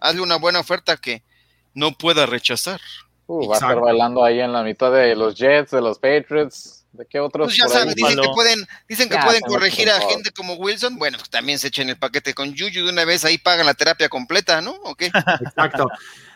[0.00, 1.22] hazle una buena oferta que
[1.74, 2.80] no pueda rechazar.
[3.26, 6.77] Uh, va a estar bailando ahí en la mitad de los Jets, de los Patriots.
[6.92, 7.46] ¿De qué otros?
[7.48, 10.54] Pues ya saben, dicen que pueden, dicen que Ya, pueden también, corregir a gente como
[10.54, 10.96] Wilson.
[10.96, 13.74] Bueno, pues también se echen el paquete con Juju de una vez, ahí pagan la
[13.74, 14.72] terapia completa, ¿no?
[14.82, 15.06] ¿O qué?
[15.44, 15.88] Exacto.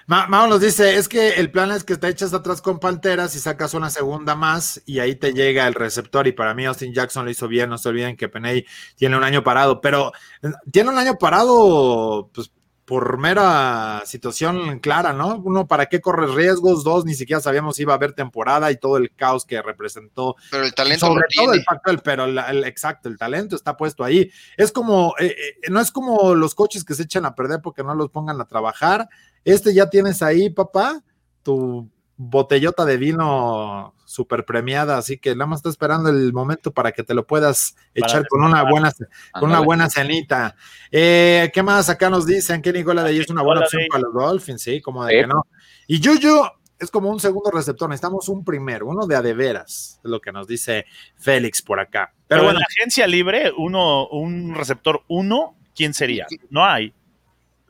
[0.07, 3.35] Ma- Mao nos dice, es que el plan es que te echas atrás con Panteras
[3.35, 6.93] y sacas una segunda más y ahí te llega el receptor y para mí Austin
[6.93, 10.51] Jackson lo hizo bien, no se olviden que Peney tiene un año parado, pero eh,
[10.71, 12.51] tiene un año parado pues
[12.93, 15.41] por mera situación clara, ¿no?
[15.43, 16.85] Uno, ¿para qué corres riesgos?
[16.85, 20.37] Dos, ni siquiera sabíamos si iba a haber temporada y todo el caos que representó
[20.51, 21.57] Pero el talento sobre todo tiene.
[21.57, 24.31] el papel, pero el, exacto, el talento está puesto ahí.
[24.59, 27.83] Es como, eh, eh, no es como los coches que se echan a perder porque
[27.83, 29.09] no los pongan a trabajar.
[29.43, 31.03] Este ya tienes ahí, papá,
[31.43, 31.89] tu
[32.19, 37.03] botellota de vino super premiada, así que nada más está esperando el momento para que
[37.03, 38.93] te lo puedas Para echar con una buena,
[39.33, 40.55] con una buena cenita.
[40.91, 42.61] Eh, ¿Qué más acá nos dicen?
[42.61, 45.21] Que Nicola de ahí es una buena opción para los Dolphins, sí, como de Sí.
[45.21, 45.47] que no.
[45.87, 46.45] Y Juju
[46.79, 50.47] es como un segundo receptor, necesitamos un primero, uno de adeveras, es lo que nos
[50.47, 50.85] dice
[51.17, 52.13] Félix por acá.
[52.13, 56.27] Pero, Pero, bueno, en la agencia libre, uno, un receptor uno, ¿quién sería?
[56.51, 56.93] No hay.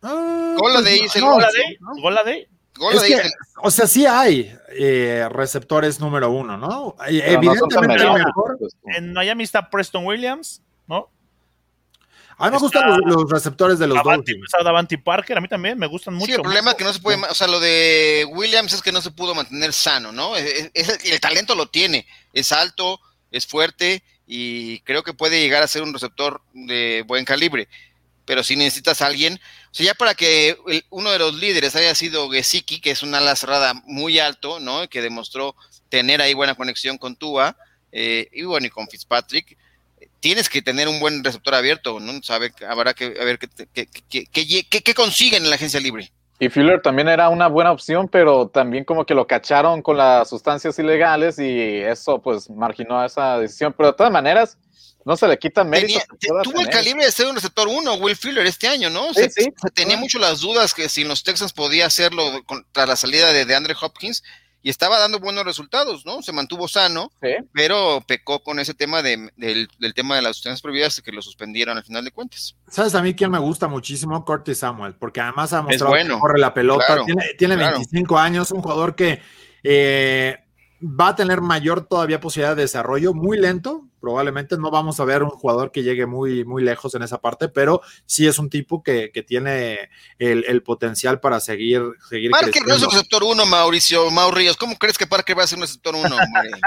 [0.02, 2.02] ah, Golladay pues, es el no, Golladay, ¿no?
[2.02, 2.44] Golladay.
[2.44, 2.51] Gol
[2.92, 3.30] es de que, ahí,
[3.62, 6.96] o sea, sí hay eh, receptores número uno, ¿no?
[7.06, 8.56] Eh, Pero no Evidentemente, el mediocres, mejor.
[8.58, 11.08] pues, En Miami está Preston Williams, ¿no?
[12.38, 14.50] A mí me Está- gustan los, los receptores de los Davanti, Dolphins.
[14.64, 16.26] Davanti Parker, a mí también me gustan mucho.
[16.26, 18.90] Sí, el problema es que no se puede, o sea, lo de Williams es que
[18.90, 20.34] no se pudo mantener sano, ¿no?
[20.34, 22.98] Es- es- es- el talento lo tiene, es alto,
[23.30, 27.68] es fuerte y creo que puede llegar a ser un receptor de buen calibre,
[28.24, 30.56] pero si necesitas a alguien, o sea, ya para que
[30.90, 33.34] uno de los líderes haya sido Gesicki, que es un ala
[33.84, 34.88] muy alto, ¿no?
[34.88, 35.54] Que demostró
[35.88, 37.56] tener ahí buena conexión con Tua,
[37.90, 39.56] eh, y bueno, y con Fitzpatrick,
[40.20, 42.22] tienes que tener un buen receptor abierto, ¿no?
[42.22, 46.12] Sabe, habrá que ver qué consiguen en la agencia libre.
[46.42, 50.28] Y Fuller también era una buena opción, pero también como que lo cacharon con las
[50.28, 53.72] sustancias ilegales y eso pues marginó esa decisión.
[53.76, 54.58] Pero de todas maneras,
[55.04, 56.00] no se le quita mérito.
[56.20, 59.12] Tenía- tuvo el calibre de ser un receptor 1, Will Fuller, este año, ¿no?
[59.14, 59.52] Sí, Se- sí.
[59.60, 63.32] se tenía mucho las dudas que si los Texans podía hacerlo con- tras la salida
[63.32, 64.22] de, de Andre Hopkins
[64.64, 66.22] y estaba dando buenos resultados, ¿no?
[66.22, 67.30] Se mantuvo sano, Sí.
[67.52, 71.20] pero pecó con ese tema de, del, del tema de las sustancias prohibidas que lo
[71.20, 72.54] suspendieron al final de cuentas.
[72.70, 74.24] ¿Sabes a mí quién me gusta muchísimo?
[74.24, 77.72] Curtis Samuel, porque además ha mostrado bueno, que corre la pelota, claro, tiene, tiene claro.
[77.78, 79.20] 25 años, un jugador que
[79.64, 80.38] eh,
[80.82, 85.22] va a tener mayor todavía posibilidad de desarrollo, muy lento, probablemente no vamos a ver
[85.22, 88.82] un jugador que llegue muy, muy lejos en esa parte, pero sí es un tipo
[88.82, 93.46] que, que tiene el, el potencial para seguir, seguir Parker no es un receptor 1,
[93.46, 94.54] Mauricio, Mauricio.
[94.58, 96.50] ¿Cómo crees que Parker va a ser un receptor 1, hombre?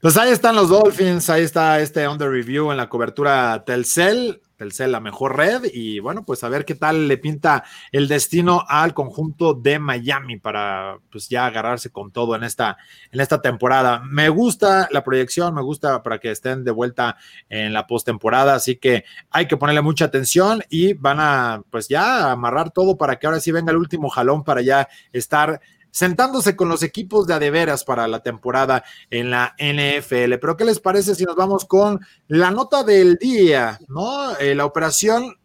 [0.00, 4.92] Pues ahí están los Dolphins, ahí está este under review en la cobertura Telcel, Telcel
[4.92, 8.92] la mejor red y bueno, pues a ver qué tal le pinta el destino al
[8.92, 12.76] conjunto de Miami para pues ya agarrarse con todo en esta
[13.10, 14.02] en esta temporada.
[14.04, 17.16] Me gusta la proyección, me gusta para que estén de vuelta
[17.48, 22.30] en la postemporada, así que hay que ponerle mucha atención y van a pues ya
[22.30, 26.68] amarrar todo para que ahora sí venga el último jalón para ya estar sentándose con
[26.68, 30.34] los equipos de adeveras para la temporada en la NFL.
[30.40, 34.36] Pero ¿qué les parece si nos vamos con la nota del día, ¿no?
[34.36, 35.38] Eh, la operación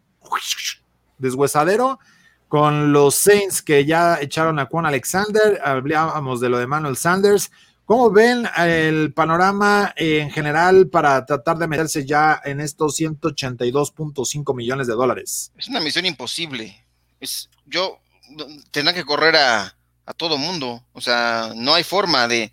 [1.18, 2.00] deshuesadero
[2.48, 7.52] con los Saints que ya echaron a Juan Alexander, hablábamos de lo de Manuel Sanders.
[7.86, 14.88] ¿Cómo ven el panorama en general para tratar de meterse ya en estos 182.5 millones
[14.88, 15.52] de dólares?
[15.56, 16.84] Es una misión imposible.
[17.66, 18.00] Yo
[18.72, 20.84] tendrán que correr a, a todo mundo.
[20.94, 22.52] O sea, no hay forma de.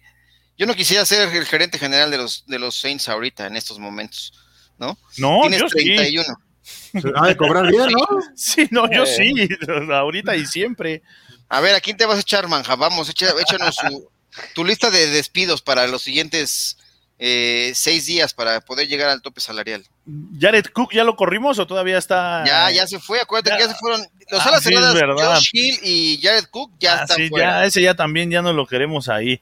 [0.58, 3.78] Yo no quisiera ser el gerente general de los, de los Saints ahorita, en estos
[3.78, 4.32] momentos.
[4.78, 4.98] ¿No?
[5.18, 5.84] No, Tienes yo sí.
[5.96, 6.24] 31.
[6.62, 8.06] Se ha de cobrar bien, ¿no?
[8.36, 9.06] Sí, no, yo Eh.
[9.06, 9.48] sí.
[9.92, 11.02] Ahorita y siempre.
[11.48, 12.76] A ver, ¿a quién te vas a echar, Manja?
[12.76, 14.08] Vamos, echa- échanos su-
[14.54, 16.78] tu lista de despidos para los siguientes
[17.18, 19.84] eh, seis días para poder llegar al tope salarial.
[20.40, 22.42] ¿Jared Cook ya lo corrimos o todavía está?
[22.46, 23.56] Ya, ya se fue, acuérdate ya.
[23.58, 24.06] que ya se fueron.
[24.30, 25.38] Los alas cerradas.
[25.38, 27.60] Josh Hill y Jared Cook ya Ah, están sí, fuera.
[27.60, 29.40] ya, ese ya también ya no lo queremos ahí.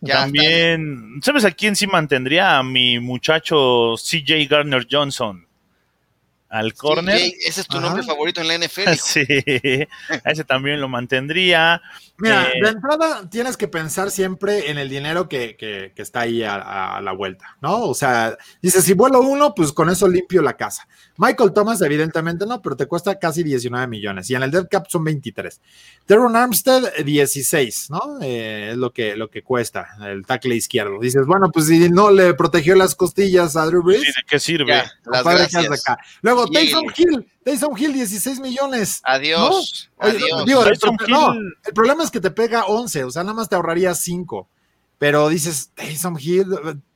[0.00, 2.58] Ya también, ¿sabes a quién sí mantendría?
[2.58, 5.44] A mi muchacho CJ Garner Johnson.
[6.48, 7.16] Al corner.
[7.46, 7.86] Ese es tu Ajá.
[7.86, 8.80] nombre favorito en la NFL.
[8.92, 8.92] hijo.
[9.04, 9.20] Sí,
[10.24, 11.82] a ese también lo mantendría.
[12.20, 16.20] Mira, Eh, de entrada tienes que pensar siempre en el dinero que, que- que está
[16.22, 17.82] ahí a, la vuelta, ¿no?
[17.84, 20.88] O sea, dices, si vuelo uno, pues con eso limpio la casa.
[21.16, 24.86] Michael Thomas, evidentemente no, pero te cuesta casi 19 millones y en el dead cap
[24.88, 25.60] son 23.
[26.06, 28.18] Teron Armstead, 16, ¿no?
[28.20, 30.98] Eh, es lo que, lo que cuesta el tackle izquierdo.
[31.00, 34.38] Dices, bueno, pues si no le protegió las costillas a Drew Brees, sí, ¿De qué
[34.40, 34.66] sirve?
[34.72, 35.88] Ya, las compadre, ¿qué haces gracias.
[35.88, 36.02] acá?
[36.22, 36.84] Luego, Taysom.
[36.96, 39.00] Hill, Taysom Hill, 16 millones.
[39.04, 40.44] Adiós, adiós.
[40.44, 41.34] digo, el, Tyson no,
[41.74, 44.48] problema es que te pega 11, o sea, nada más te ahorrarías 5.
[44.98, 46.46] pero dices, Taysom Hill,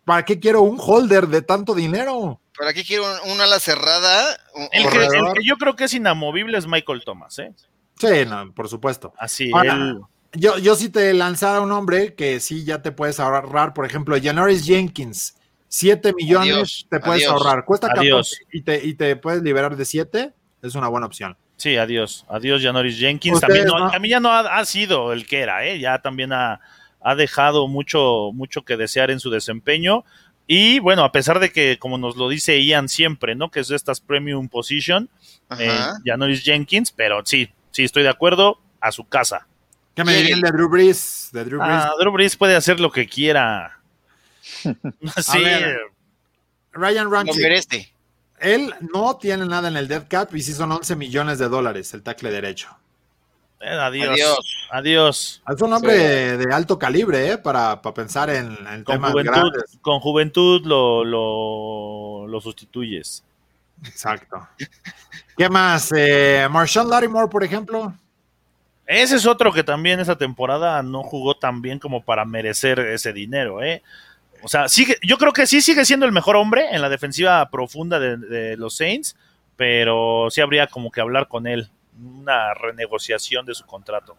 [0.05, 2.41] ¿para qué quiero un holder de tanto dinero?
[2.59, 4.37] ¿Para qué quiero una ala cerrada?
[4.73, 7.53] El que, el que, yo creo que es inamovible es Michael Thomas, ¿eh?
[7.99, 9.15] Sí, no, por supuesto.
[9.19, 10.01] Así, Ahora, él-
[10.35, 14.17] Yo, yo sí te lanzara un hombre que sí ya te puedes ahorrar, por ejemplo,
[14.23, 15.35] Janoris Jenkins,
[15.69, 17.33] 7 millones Adiós, te puedes adiós.
[17.33, 17.65] ahorrar.
[17.65, 18.39] Cuesta 14 Adiós.
[18.53, 21.37] y te, y te puedes liberar de 7, es una buena opción.
[21.57, 22.25] Sí, adiós.
[22.29, 23.41] Adiós, Janoris Jenkins.
[23.41, 25.79] También, no- no- también ya no ha, ha sido el que era, ¿eh?
[25.79, 26.61] Ya también ha,
[27.01, 30.05] ha dejado mucho, mucho que desear en su desempeño.
[30.47, 33.51] Y bueno, a pesar de que, como nos lo dice Ian siempre, ¿no?
[33.51, 35.09] Que es de estas premium position,
[35.59, 35.71] eh.
[36.05, 39.47] Janoris Jenkins, pero sí, sí, estoy de acuerdo, a su casa.
[39.95, 40.23] ¿Qué me Sí.
[40.23, 41.29] dirían de Drew Brees?
[41.33, 41.73] De Drew Brees.
[41.75, 43.79] Ah, Drew Brees puede hacer lo que quiera.
[44.63, 45.79] sí, ver.
[46.73, 47.93] Ryan Lo Ramsey, merece.
[48.43, 51.95] Él no tiene nada en el dead cap y sí son 11 millones de dólares
[51.95, 52.69] el tackle derecho.
[53.61, 54.11] eh, adiós.
[54.11, 54.39] Adiós.
[54.71, 55.43] Adiós.
[55.49, 57.39] Es un hombre de alto calibre, ¿eh?
[57.39, 59.79] Para, para pensar en, en Con temas juventud, grandes.
[59.81, 63.23] con juventud lo, lo, lo sustituyes.
[63.85, 64.49] Exacto.
[65.37, 65.91] ¿Qué más?
[65.97, 67.93] Eh, Marshawn Lattimore, por ejemplo.
[68.87, 73.13] Ese es otro que también esa temporada no jugó tan bien como para merecer ese
[73.13, 73.83] dinero, ¿eh?
[74.43, 77.49] O sea, sigue, yo creo que sí sigue siendo el mejor hombre en la defensiva
[77.51, 79.17] profunda de, de los Saints,
[79.57, 81.71] pero sí habría como que hablar con él,
[82.01, 84.17] una renegociación de su contrato.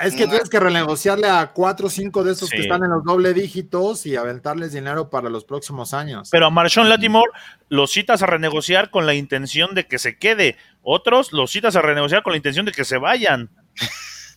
[0.00, 2.56] Es que tienes que renegociarle a cuatro o cinco de esos Sí.
[2.56, 6.30] que están en los doble dígitos y aventarles dinero para los próximos años.
[6.32, 7.30] Pero a Marshawn Latimore
[7.68, 11.82] los citas a renegociar con la intención de que se quede, otros los citas a
[11.82, 13.50] renegociar con la intención de que se vayan.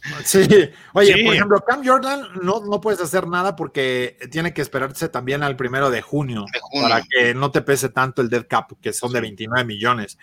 [0.25, 0.45] Sí.
[0.93, 1.23] Oye, Sí.
[1.23, 5.55] por ejemplo, Cam Jordan no, no puedes hacer nada porque tiene que esperarse también al
[5.55, 6.89] primero de junio, De junio.
[6.89, 10.17] para que no te pese tanto el dead cap, que son de 29 millones.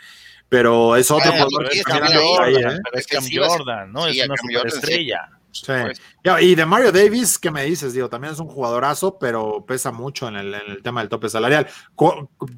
[0.49, 2.79] Pero es otro jugador es Cam Jordan, ahí, ¿eh?
[2.85, 4.07] Pero es Cam Jordan, ¿no?
[4.09, 4.77] sí, es una Cam Jordan, sí.
[4.77, 5.29] superestrella.
[5.53, 5.65] Sí.
[5.67, 6.01] Pues-
[6.43, 7.93] Y de Mario Davis, ¿qué me dices?
[7.93, 11.29] Digo, también es un jugadorazo, pero pesa mucho en el, en el tema del tope
[11.29, 11.67] salarial.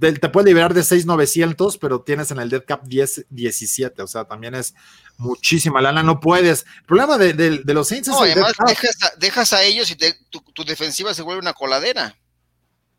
[0.01, 4.03] Te puedes liberar de 6,900, pero tienes en el dead cap 10, 17.
[4.03, 4.75] O sea, también es
[5.17, 6.03] muchísima lana.
[6.03, 6.67] No puedes.
[6.81, 8.69] El problema de, de- de los Saints es No, el dead además cap.
[8.69, 12.17] dejas a, dejas a ellos y te- tu, tu defensiva se vuelve una coladera.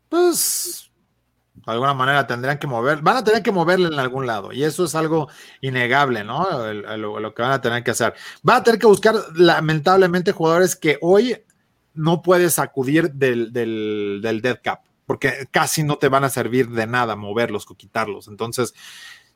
[0.08, 0.90] Pues,
[1.54, 3.00] de alguna manera tendrían que mover.
[3.00, 4.52] Van a tener que moverle en algún lado.
[4.52, 5.28] Y eso es algo
[5.60, 6.64] innegable, ¿no?
[6.66, 8.14] El- el- lo, lo que van a tener que hacer.
[8.42, 11.42] Van a tener que buscar, lamentablemente, jugadores que hoy
[11.94, 16.68] no puedes acudir del, del, del dead cap, porque casi no te van a servir
[16.68, 18.26] de nada moverlos o quitarlos.
[18.28, 18.74] Entonces,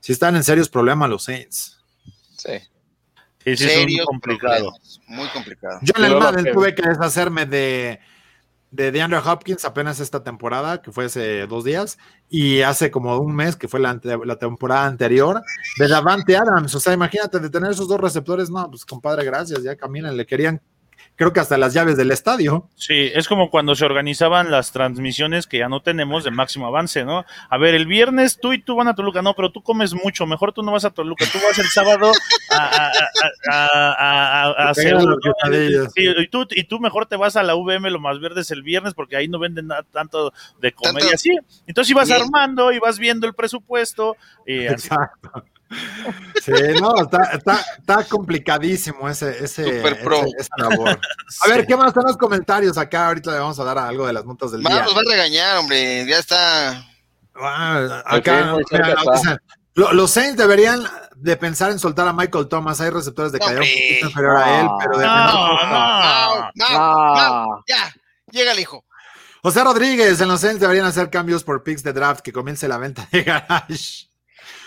[0.01, 1.79] si están en serios problemas los Saints.
[2.37, 2.59] Sí.
[3.45, 4.73] Sí, sí, es un complicado.
[5.07, 5.79] Muy complicado.
[5.83, 8.01] Yo en el Madden tuve que deshacerme de,
[8.71, 11.99] de DeAndre Hopkins apenas esta temporada, que fue hace dos días,
[12.29, 15.43] y hace como un mes, que fue la, la temporada anterior,
[15.79, 16.75] de Davante Adams.
[16.75, 20.27] O sea, imagínate, de tener esos dos receptores, no, pues compadre, gracias, ya caminan, le
[20.27, 20.61] querían,
[21.17, 22.69] creo que hasta las llaves del estadio.
[22.75, 27.05] Sí, es como cuando se organizaban las transmisiones que ya no tenemos de máximo avance,
[27.05, 27.25] ¿no?
[27.51, 30.27] A ver, el viernes tú y tú van a Toluca, no, pero tú comes mucho,
[30.27, 32.13] mejor tú no vas a Toluca, tú vas el sábado
[32.51, 32.93] a.
[34.75, 34.89] Sí,
[36.19, 38.95] y, tú, y tú mejor te vas a la VM Lo Más Verdes el viernes
[38.95, 41.31] porque ahí no venden nada, tanto de comer y Tanto- así.
[41.67, 44.87] Entonces ibas armando, ibas viendo el presupuesto y así.
[44.89, 45.45] Exacto.
[46.43, 50.17] Sí, no, está, está, está complicadísimo ese, ese, Super pro.
[50.19, 50.99] ese- esa labor.
[51.45, 53.09] A ver, ¿qué más están los comentarios acá?
[53.09, 54.83] Ahorita le vamos a dar algo de las notas del Va, día.
[54.85, 56.07] nos va a regañar, hombre.
[56.07, 56.87] Ya está.
[57.35, 59.39] Ah, Al acá mira, dicen,
[59.75, 60.85] lo- los Saints deberían
[61.17, 62.81] de pensar en soltar a Michael Thomas.
[62.81, 63.87] Hay receptores de No, calidad un hombre.
[63.89, 67.15] poquito inferior a él, pero de No, No, no,
[67.47, 67.93] no, ya.
[68.31, 68.85] Llega el hijo.
[69.43, 72.77] José Rodríguez, en los Saints deberían hacer cambios por picks de draft que comience la
[72.79, 74.08] venta de garage.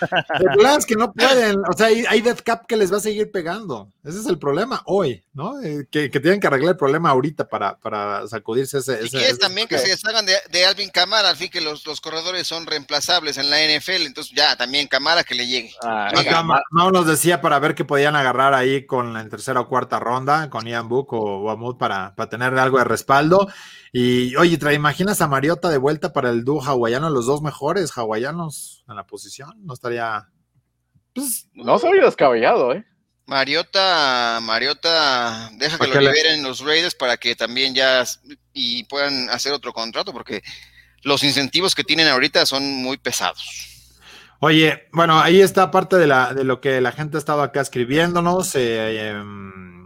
[0.02, 2.98] El problema es que no pueden, o sea, hay, hay death cap que les va
[2.98, 3.90] a seguir pegando.
[4.04, 5.62] Ese es el problema hoy, ¿no?
[5.62, 8.98] Eh, que, que tienen que arreglar el problema ahorita para, para sacudirse ese.
[8.98, 11.62] Si ese- quieres ese- también que se deshagan de, de Alvin Camara, al fin que
[11.62, 15.72] los, los corredores son reemplazables en la NFL, entonces ya también Camara que le llegue.
[15.84, 19.60] ah, Acá Ma- Mau nos decía para ver qué podían agarrar ahí con en tercera
[19.62, 23.48] o cuarta ronda, con Ian Book o Wamut para, para tener algo de respaldo.
[23.94, 27.92] Y oye, ¿te imaginas a Mariota de vuelta para el dúo hawaiano, los dos mejores
[27.98, 29.52] hawaianos en la posición?
[29.66, 30.30] No estaría.
[31.14, 32.86] Pues, no soy descabellado, ¿eh?
[33.28, 38.04] Mariota, Mariota, deja que ¿Por lo le- liberen los Raiders para que también ya
[38.54, 40.42] y puedan hacer otro contrato, porque
[41.04, 43.68] los incentivos que tienen ahorita son muy pesados.
[44.40, 47.62] Oye, bueno, ahí está parte de, la, de lo que la gente ha estado acá
[47.62, 48.56] escribiéndonos.
[48.56, 49.81] eh, em,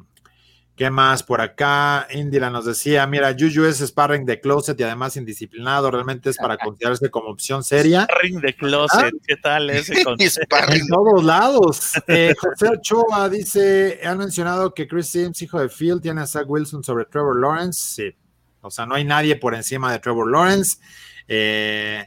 [0.75, 2.05] ¿Qué más por acá?
[2.11, 6.57] Indira nos decía, mira, Juju es sparring de closet y además indisciplinado, realmente es para
[6.57, 8.05] considerarse como opción seria.
[8.21, 9.95] Ring de closet, ¿qué tal ese?
[10.29, 10.81] Sparring.
[10.81, 11.93] En todos lados.
[12.07, 16.45] Eh, José Ochoa dice, han mencionado que Chris Sims, hijo de Phil, tiene a Zach
[16.45, 17.79] Wilson sobre Trevor Lawrence.
[17.95, 18.15] Sí.
[18.59, 20.77] O sea, no hay nadie por encima de Trevor Lawrence.
[21.29, 22.05] Eh,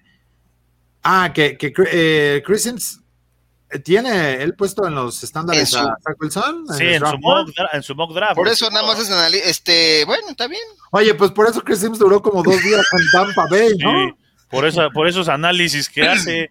[1.05, 2.43] ah, que, que eh,
[3.85, 6.67] tiene él puesto en los estándares a Zach Wilson.
[6.77, 8.35] Sí, en, su mock, en su, mock, draft.
[8.35, 9.11] Por eso nada más es
[9.47, 10.63] este, bueno, está bien.
[10.91, 14.17] Oye, pues por eso Chris Sims duró como dos días en Tampa Bay, ¿no?
[14.51, 16.51] por, eso, por esos análisis que hace.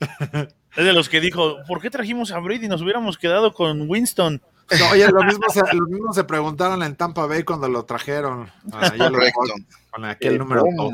[0.76, 2.68] es de los que dijo, ¿por qué trajimos a Brady?
[2.68, 4.42] Nos hubiéramos quedado con Winston.
[4.90, 8.50] oye, lo mismo, se, lo mismo se preguntaron en Tampa Bay cuando lo trajeron.
[9.90, 10.92] con aquel número 2.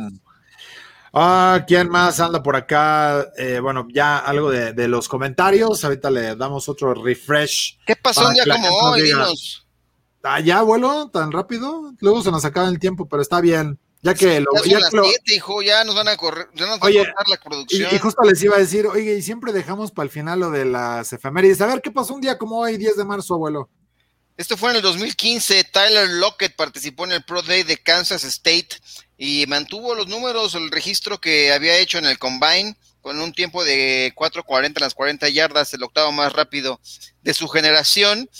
[1.12, 3.28] Ah, ¿quién más anda por acá?
[3.36, 5.84] Eh, bueno, ya algo de, los comentarios.
[5.84, 7.78] Ahorita le damos otro refresh.
[7.86, 9.12] ¿Qué pasó un día como hoy?
[10.22, 11.94] Ah, ya, abuelo, tan rápido.
[12.00, 13.78] Luego se nos acaba el tiempo, pero está bien.
[14.02, 14.92] Ya que lo ya, las
[15.26, 17.88] hijo, ya nos van a correr, ya nos van a cortar la producción.
[17.92, 20.64] Y, justo les iba a decir, oye, y siempre dejamos para el final lo de
[20.66, 21.60] las efemérides.
[21.62, 23.68] A ver, ¿qué pasó un día como hoy, 10 de marzo, abuelo?
[24.36, 25.64] Esto fue en el 2015.
[25.64, 28.68] Tyler Lockett participó en el Pro Day de Kansas State
[29.18, 33.64] y mantuvo los números, el registro que había hecho en el Combine con un tiempo
[33.64, 36.80] de 4.40 en las 40 yardas, el octavo más rápido
[37.22, 38.30] de su generación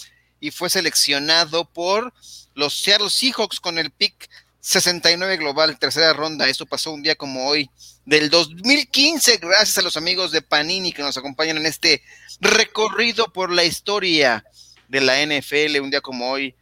[0.40, 2.14] y fue seleccionado por
[2.54, 6.48] los Seattle Seahawks con el pick 69 global, tercera ronda.
[6.48, 7.70] Esto pasó un día como hoy
[8.04, 12.02] del 2015, gracias a los amigos de Panini que nos acompañan en este
[12.40, 14.44] recorrido por la historia
[14.88, 16.54] de la NFL, un día como hoy.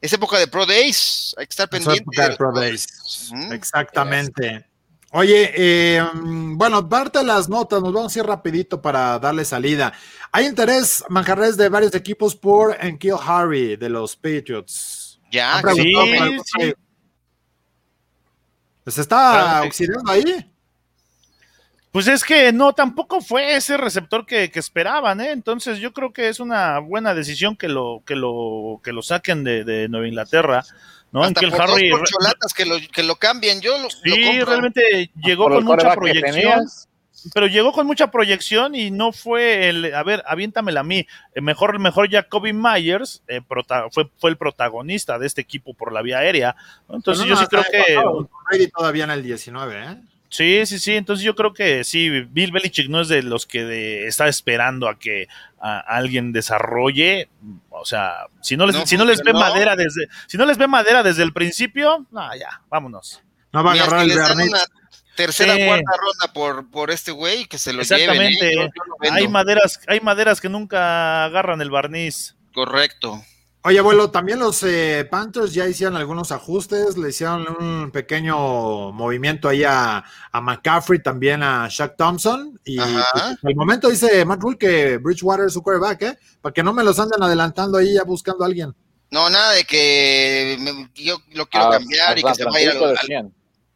[0.00, 2.04] Es época de Pro Days, hay que estar pendiente.
[2.22, 3.30] de Pro Days.
[3.50, 4.66] Exactamente.
[5.12, 9.92] Oye, eh, bueno, parte las notas, nos vamos a ir rapidito para darle salida.
[10.32, 15.18] Hay interés, Manjarres, de varios equipos por Enkil Harry de los Patriots.
[15.30, 15.92] Ya, sí,
[18.86, 20.52] ¿Se está oxidando ahí?
[21.96, 25.30] Pues es que no, tampoco fue ese receptor que, esperaban, ¿eh?
[25.30, 29.44] Entonces yo creo que es una buena decisión que lo, que lo, que lo saquen
[29.44, 30.62] de, Nueva Inglaterra.
[31.10, 31.22] ¿no?
[31.22, 31.90] Hasta que el Harry.
[32.54, 36.66] que lo, que lo cambien, yo lo, Sí, realmente llegó con mucha proyección.
[37.32, 39.94] Pero llegó con mucha proyección y no fue el.
[39.94, 41.06] A ver, aviéntamela a mí.
[41.34, 43.40] Eh, mejor, mejor Jacoby Myers eh,
[43.90, 46.56] fue, fue el protagonista de este equipo por la vía aérea.
[46.90, 48.68] Entonces yo sí creo que.
[48.68, 49.96] todavía en el 19, ¿eh?
[50.28, 50.94] Sí, sí, sí.
[50.94, 54.98] Entonces yo creo que sí, Bill Belichick no es de los que está esperando a
[54.98, 55.28] que
[55.60, 57.28] alguien desarrolle.
[57.70, 60.66] O sea, si no les, si no les ve madera desde, si no les ve
[60.66, 63.22] madera desde el principio, no, ya, vámonos.
[63.52, 64.60] No va a agarrar el una
[65.16, 68.50] Tercera, cuarta ronda por, por este güey que se lo Exactamente.
[68.50, 68.66] lleven.
[69.02, 69.08] ¿eh?
[69.10, 72.36] hay maderas, hay maderas que nunca agarran el barniz.
[72.52, 73.22] Correcto.
[73.68, 79.48] Oye, abuelo, también los eh, Panthers ya hicieron algunos ajustes, le hicieron un pequeño movimiento
[79.48, 80.04] ahí a,
[80.34, 82.60] McCaffrey, también a Shaq Thompson.
[82.64, 86.18] Y pues, el momento dice Matt Rule que Bridgewater es su quarterback, ¿eh?
[86.40, 88.72] Para que no me los anden adelantando ahí ya buscando a alguien.
[89.10, 90.56] No, nada de que
[90.94, 92.72] yo lo quiero cambiar y que se vaya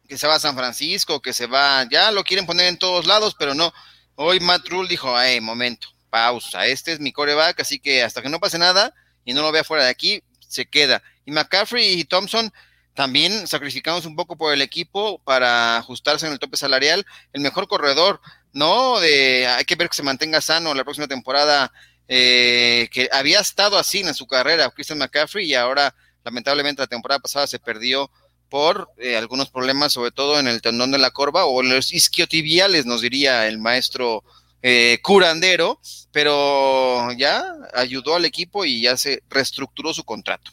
[0.07, 3.05] que se va a San Francisco, que se va, ya lo quieren poner en todos
[3.07, 3.73] lados, pero no.
[4.15, 8.29] Hoy Matt Rule dijo, hey, momento, pausa, este es mi coreback, así que hasta que
[8.29, 8.93] no pase nada,
[9.25, 11.01] y no lo vea fuera de aquí, se queda.
[11.25, 12.51] Y McCaffrey y Thompson
[12.93, 17.05] también sacrificamos un poco por el equipo para ajustarse en el tope salarial.
[17.33, 18.21] El mejor corredor,
[18.53, 18.99] ¿no?
[18.99, 21.71] De, hay que ver que se mantenga sano la próxima temporada,
[22.07, 27.19] eh, que había estado así en su carrera, Christian McCaffrey, y ahora lamentablemente la temporada
[27.19, 28.11] pasada se perdió
[28.49, 32.85] por eh, algunos problemas, sobre todo en el tendón de la corva o los isquiotibiales,
[32.85, 34.25] nos diría el maestro
[34.61, 35.79] eh, curandero,
[36.11, 37.43] pero ya
[37.73, 40.51] ayudó al equipo y ya se reestructuró su contrato.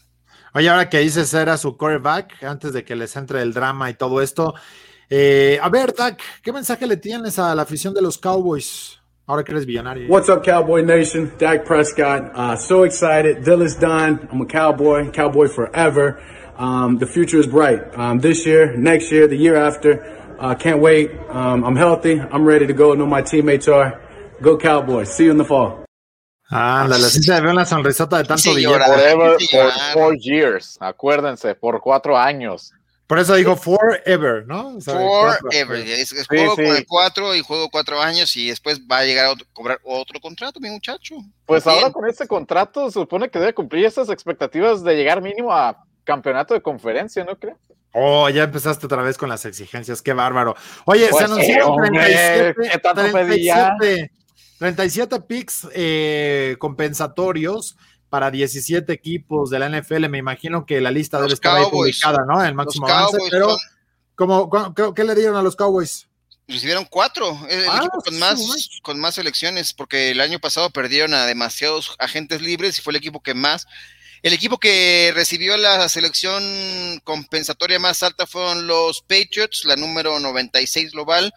[0.54, 3.94] Oye, ahora que dices era su quarterback, antes de que les entre el drama y
[3.94, 4.54] todo esto,
[5.10, 8.98] eh, a ver, Dak, ¿qué mensaje le tienes a la afición de los Cowboys?
[9.26, 10.08] Ahora que eres billonario.
[10.08, 11.30] What's up, Cowboy Nation?
[11.38, 12.32] Dak Prescott.
[12.34, 13.44] Uh, so excited.
[13.44, 14.26] Deal is done.
[14.32, 15.10] I'm a Cowboy.
[15.10, 16.18] Cowboy forever.
[16.56, 17.80] Um, the future is bright.
[17.94, 20.02] Um, this year, next year, the year after.
[20.38, 21.10] Uh, can't wait.
[21.28, 22.20] Um, I'm healthy.
[22.20, 22.92] I'm ready to go.
[22.92, 24.00] I know my teammates are.
[24.40, 25.12] Go Cowboys.
[25.12, 25.84] See you in the fall.
[26.50, 30.78] Ándale, así se ve una sonrisota de tanto sí, Forever for four years.
[30.80, 32.72] Acuérdense, por cuatro años.
[33.06, 34.78] Por eso digo forever, ¿no?
[34.80, 35.78] forever.
[35.86, 36.84] Es, juego sí, sí.
[36.86, 40.70] cuatro y juego cuatro años y después va a llegar a cobrar otro contrato, mi
[40.70, 41.16] muchacho.
[41.46, 45.52] Pues ahora con este contrato se supone que debe cumplir esas expectativas de llegar mínimo
[45.52, 47.56] a campeonato de conferencia, ¿no crees?
[47.92, 50.54] Oh, ya empezaste otra vez con las exigencias, qué bárbaro.
[50.84, 54.12] Oye, se pues, anunciaron 37, 37,
[54.58, 57.76] 37 picks eh, compensatorios
[58.08, 60.08] para 17 equipos de la NFL.
[60.08, 62.44] Me imagino que la lista debe estar ahí publicada, ¿no?
[62.44, 63.56] El máximo avance, pero
[64.14, 64.50] ¿cómo,
[64.94, 66.08] qué, le dieron a los Cowboys?
[66.46, 71.12] Recibieron cuatro, el ah, equipo con más, con más selecciones, porque el año pasado perdieron
[71.12, 73.66] a demasiados agentes libres y fue el equipo que más
[74.22, 80.92] El equipo que recibió la selección compensatoria más alta fueron los Patriots, la número 96
[80.92, 81.32] global.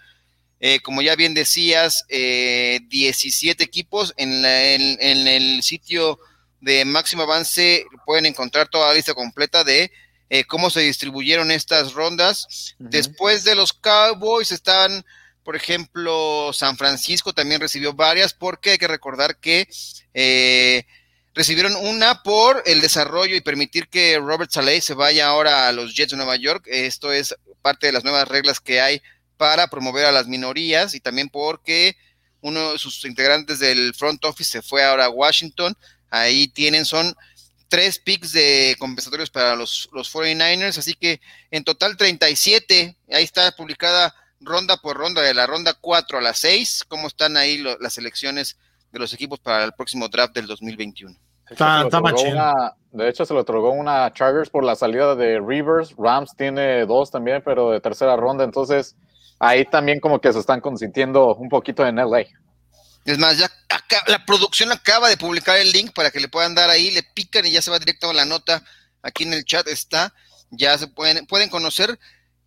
[0.59, 4.13] Eh, como ya bien decías, eh, 17 equipos.
[4.17, 6.19] En, la, en, en, el sitio
[6.59, 9.91] de máximo avance pueden encontrar toda la lista completa de
[10.29, 12.75] eh, cómo se distribuyeron estas rondas.
[12.79, 12.89] Uh -huh.
[12.89, 15.03] Después de los Cowboys están,
[15.43, 19.67] por ejemplo, San Francisco también recibió varias, porque hay que recordar que
[20.13, 20.85] eh,
[21.33, 25.95] recibieron una por el desarrollo y permitir que Robert Saleh se vaya ahora a los
[25.95, 26.65] Jets de Nueva York.
[26.67, 29.01] Esto es parte de las nuevas reglas que hay
[29.37, 31.95] para promover a las minorías y también porque
[32.41, 35.75] uno de sus integrantes del front office se fue ahora a Washington.
[36.09, 37.15] Ahí tienen, son
[37.69, 41.21] tres picks de compensatorios para los, los 49ers, así que
[41.51, 42.97] en total 37.
[43.11, 47.37] Ahí está publicada ronda por ronda, de la ronda 4 a la 6, cómo están
[47.37, 48.57] ahí lo, las elecciones
[48.91, 51.15] de los equipos para el próximo draft del 2021.
[51.49, 55.93] Está, está una, de hecho, se le otorgó una Chargers por la salida de Rivers.
[55.97, 58.45] Rams tiene dos también, pero de tercera ronda.
[58.45, 58.95] Entonces,
[59.39, 62.25] ahí también como que se están consintiendo un poquito en LA.
[63.03, 66.55] Es más, ya acá, la producción acaba de publicar el link para que le puedan
[66.55, 68.63] dar ahí, le pican y ya se va directo a la nota.
[69.01, 70.13] Aquí en el chat está.
[70.51, 71.97] Ya se pueden, pueden conocer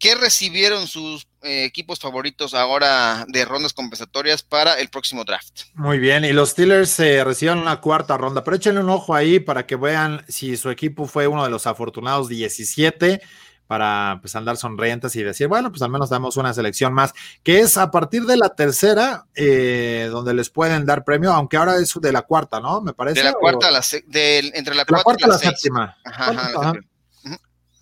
[0.04, 5.62] qué recibieron sus eh, equipos favoritos ahora de rondas compensatorias para el próximo draft.
[5.72, 9.40] Muy bien, y los Steelers eh, recibieron una cuarta ronda, pero échenle un ojo ahí
[9.40, 13.22] para que vean si su equipo fue uno de los afortunados 17
[13.66, 17.60] para pues andar sonrientes y decir, bueno, pues al menos damos una selección más, que
[17.60, 21.94] es a partir de la tercera, eh, donde les pueden dar premio, aunque ahora es
[21.98, 22.82] de la cuarta, ¿no?
[22.82, 23.20] Me parece.
[23.20, 23.68] De la cuarta o...
[23.70, 25.96] a la de, entre la, la cuarta y la, la séptima.
[26.04, 26.72] Ajá, ajá, ajá.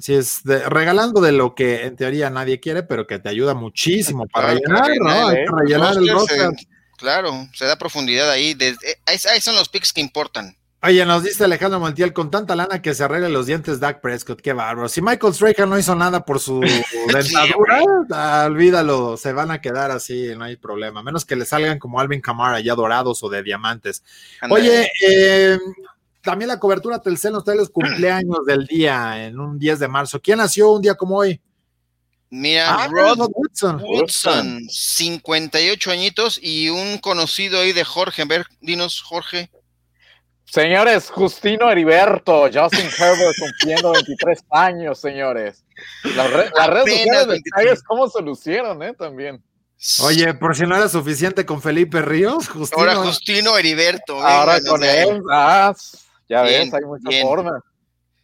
[0.03, 3.55] Sí, es de, regalando de lo que en teoría nadie quiere, pero que te ayuda
[3.55, 5.29] muchísimo para rellenar, ¿no?
[5.29, 6.51] Hay que rellenar el roster.
[6.59, 8.55] Se, claro, se da profundidad ahí.
[8.55, 8.77] De,
[9.07, 10.57] ahí, ahí son los picks que importan.
[10.85, 14.41] Oye, nos dice Alejandro Montiel, con tanta lana que se arregle los dientes Dak Prescott,
[14.41, 14.89] qué bárbaro.
[14.89, 16.59] Si Michael Strahan no hizo nada por su
[17.07, 18.15] dentadura, sí,
[18.47, 20.99] olvídalo, se van a quedar así, no hay problema.
[20.99, 24.03] A menos que le salgan como Alvin Kamara, ya dorados o de diamantes.
[24.51, 25.57] Oye, eh,
[26.23, 30.21] también la cobertura Telcel nos trae los cumpleaños del día, en un 10 de marzo.
[30.21, 31.41] ¿Quién nació un día como hoy?
[32.31, 33.83] Mira, ah, Rod Woodson.
[33.83, 38.23] Woodson, 58 añitos y un conocido ahí de Jorge.
[38.23, 39.51] A ver, dinos, Jorge.
[40.47, 45.65] Señores, Justino Heriberto, Justin Herbert cumpliendo 23 años, señores.
[46.15, 48.95] Las, re las redes sociales de Tigers, ¿cómo se lucieron, eh?
[48.99, 49.43] También.
[50.01, 52.81] Oye, por si no era suficiente con Felipe Ríos, Justino.
[52.81, 54.21] Ahora Justino Heriberto.
[54.25, 55.75] Ahora venga, con él, ah,
[56.33, 57.27] ya bien, ves, hay mucha bien.
[57.27, 57.63] forma.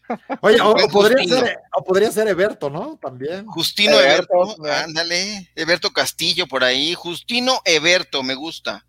[0.41, 2.99] Oye, o, o, podría ser, o, podría ser, Eberto, ¿no?
[3.01, 3.45] También.
[3.47, 5.51] Justino Eberto, Eberto ándale.
[5.55, 6.95] Eberto Castillo por ahí.
[6.95, 8.87] Justino Eberto, me gusta.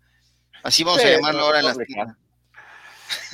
[0.62, 1.76] Así vamos sí, a llamarlo no, ahora en las.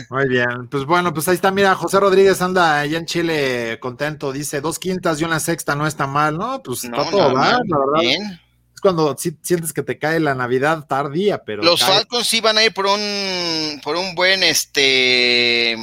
[0.09, 4.33] Muy bien, pues bueno, pues ahí está, mira, José Rodríguez anda allá en Chile contento,
[4.33, 6.63] dice dos quintas y una sexta no está mal, ¿no?
[6.63, 8.01] Pues no, está todo no, mal, la verdad.
[8.01, 8.41] Bien.
[8.77, 11.63] Es cuando sí, sientes que te cae la Navidad tardía, pero.
[11.63, 11.95] Los cae.
[11.95, 15.75] Falcons sí van a ir por un por un buen este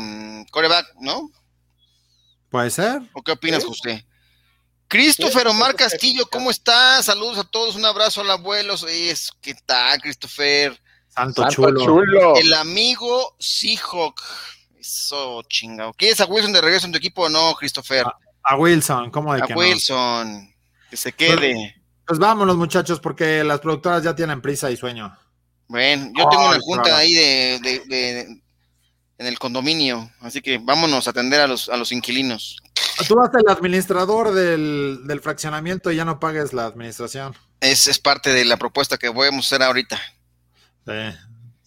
[0.51, 1.31] coreback, ¿no?
[2.51, 3.01] Puede ser.
[3.13, 3.67] ¿O qué opinas, ¿Sí?
[3.67, 4.05] José?
[4.87, 7.05] Christopher Omar Castillo, ¿cómo estás?
[7.05, 8.75] Saludos a todos, un abrazo al abuelo.
[8.87, 10.79] Es, ¿Qué tal, Christopher?
[11.07, 11.83] Santo, Santo chulo.
[11.83, 12.35] chulo.
[12.35, 14.21] El amigo Seahawk.
[14.79, 15.93] Eso, chingado.
[15.93, 18.05] ¿Quieres a Wilson de regreso en tu equipo o no, Christopher?
[18.05, 20.53] A, a Wilson, ¿cómo de a que Wilson, no?
[20.91, 21.82] que se quede.
[22.05, 25.15] Pues, vámonos, muchachos, porque las productoras ya tienen prisa y sueño.
[25.67, 28.19] Bueno, yo oh, tengo una junta ahí de, de, de,
[29.17, 32.57] en el condominio, así que vámonos a atender a los, a los inquilinos.
[33.07, 37.35] Tú vas el administrador del, del fraccionamiento y ya no pagues la administración.
[37.59, 39.99] Es, es parte de la propuesta que voy a hacer ahorita.
[40.85, 41.17] Sí.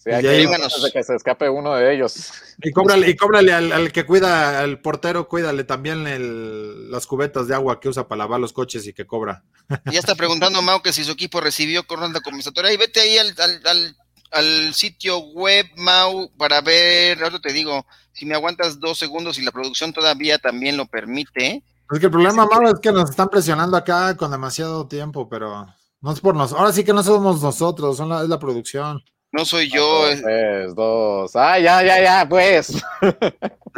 [0.07, 2.33] Sí, hay que de que se escape uno de ellos.
[2.63, 7.49] Y cóbrale, y cóbrale al, al, que cuida, al portero, cuídale también el, las cubetas
[7.49, 9.43] de agua que usa para lavar los coches y que cobra.
[9.91, 12.73] Ya está preguntando Mau que si su equipo recibió ronda compensatoria.
[12.73, 13.35] Y vete ahí al,
[13.65, 13.97] al,
[14.31, 19.43] al, sitio web, Mau, para ver, ahora te digo, si me aguantas dos segundos y
[19.43, 21.65] la producción todavía también lo permite.
[21.91, 25.67] Es que el problema, Mau, es que nos están presionando acá con demasiado tiempo, pero
[26.01, 26.61] no es por nosotros.
[26.61, 29.03] Ahora sí que no somos nosotros, son la, es la producción.
[29.33, 30.07] No soy yo.
[30.07, 31.37] Dos, tres, dos.
[31.37, 32.69] Ah, ya, ya, ya, pues.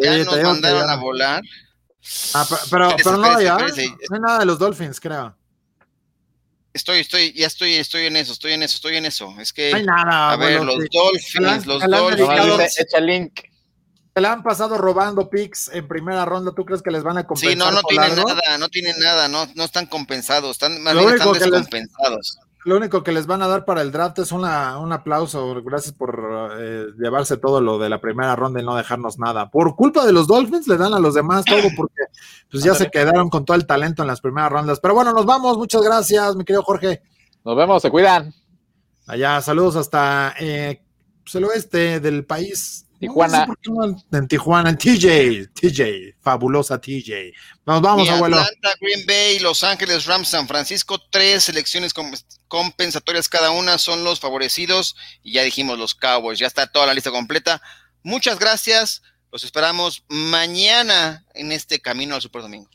[0.00, 0.92] ya sí, nos mandaron ya.
[0.92, 1.42] a volar.
[2.34, 3.58] Ah, pero, pero, pero no, ya.
[3.58, 5.34] No hay nada de los Dolphins, creo.
[6.72, 9.34] Estoy, estoy, ya estoy, estoy en eso, estoy en eso, estoy en eso.
[9.40, 10.88] Es que, no hay nada, a ver, bueno, los sí.
[10.92, 12.78] Dolphins, los Dolphins.
[12.78, 13.40] Echa link.
[14.14, 16.52] Se la han pasado robando picks en primera ronda.
[16.52, 17.52] ¿Tú crees que les van a compensar?
[17.52, 21.08] Sí, no, no tienen nada, no tienen nada, no, no están compensados, están más bien
[21.08, 22.38] están descompensados.
[22.38, 25.62] Les, lo único que les van a dar para el draft es una, un aplauso.
[25.62, 29.50] Gracias por eh, llevarse todo lo de la primera ronda y no dejarnos nada.
[29.50, 32.02] Por culpa de los Dolphins le dan a los demás todo porque
[32.50, 34.80] pues ya se quedaron con todo el talento en las primeras rondas.
[34.80, 35.56] Pero bueno, nos vamos.
[35.56, 37.02] Muchas gracias, mi querido Jorge.
[37.44, 38.34] Nos vemos, se cuidan.
[39.06, 40.82] Allá, saludos hasta eh,
[41.24, 42.87] pues, el oeste del país.
[42.98, 43.46] Tijuana.
[43.66, 47.32] No sé en Tijuana, en TJ, TJ, fabulosa TJ.
[47.66, 48.38] Nos vamos, Y abuelo.
[48.38, 52.12] Atlanta, Green Bay, Los Ángeles, Rams, San Francisco, tres selecciones com-
[52.48, 56.94] compensatorias cada una son los favorecidos y ya dijimos los Cowboys, ya está toda la
[56.94, 57.60] lista completa.
[58.02, 62.70] Muchas gracias, los esperamos mañana en este camino al Super Domingo.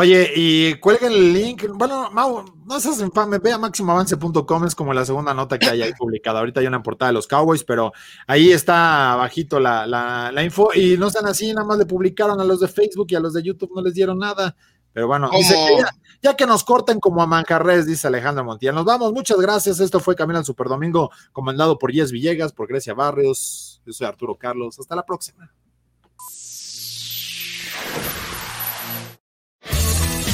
[0.00, 1.64] Oye, y cuelguen el link.
[1.74, 5.82] Bueno, Mau, no seas infame, ve a máximoavance.com, es como la segunda nota que hay
[5.82, 6.38] ahí publicada.
[6.38, 7.92] Ahorita hay una portada de los Cowboys, pero
[8.28, 10.70] ahí está bajito la, la, la info.
[10.72, 13.32] Y no sean así, nada más le publicaron a los de Facebook y a los
[13.32, 14.54] de YouTube no les dieron nada.
[14.92, 15.66] Pero bueno, dice ¿Cómo?
[15.66, 15.90] que ya,
[16.22, 18.76] ya que nos corten como a manjarres, dice Alejandro Montiel.
[18.76, 19.80] Nos vamos, muchas gracias.
[19.80, 23.82] Esto fue Camino al Superdomingo, comandado por Yes Villegas, por Grecia Barrios.
[23.84, 24.78] Yo soy Arturo Carlos.
[24.78, 25.52] Hasta la próxima.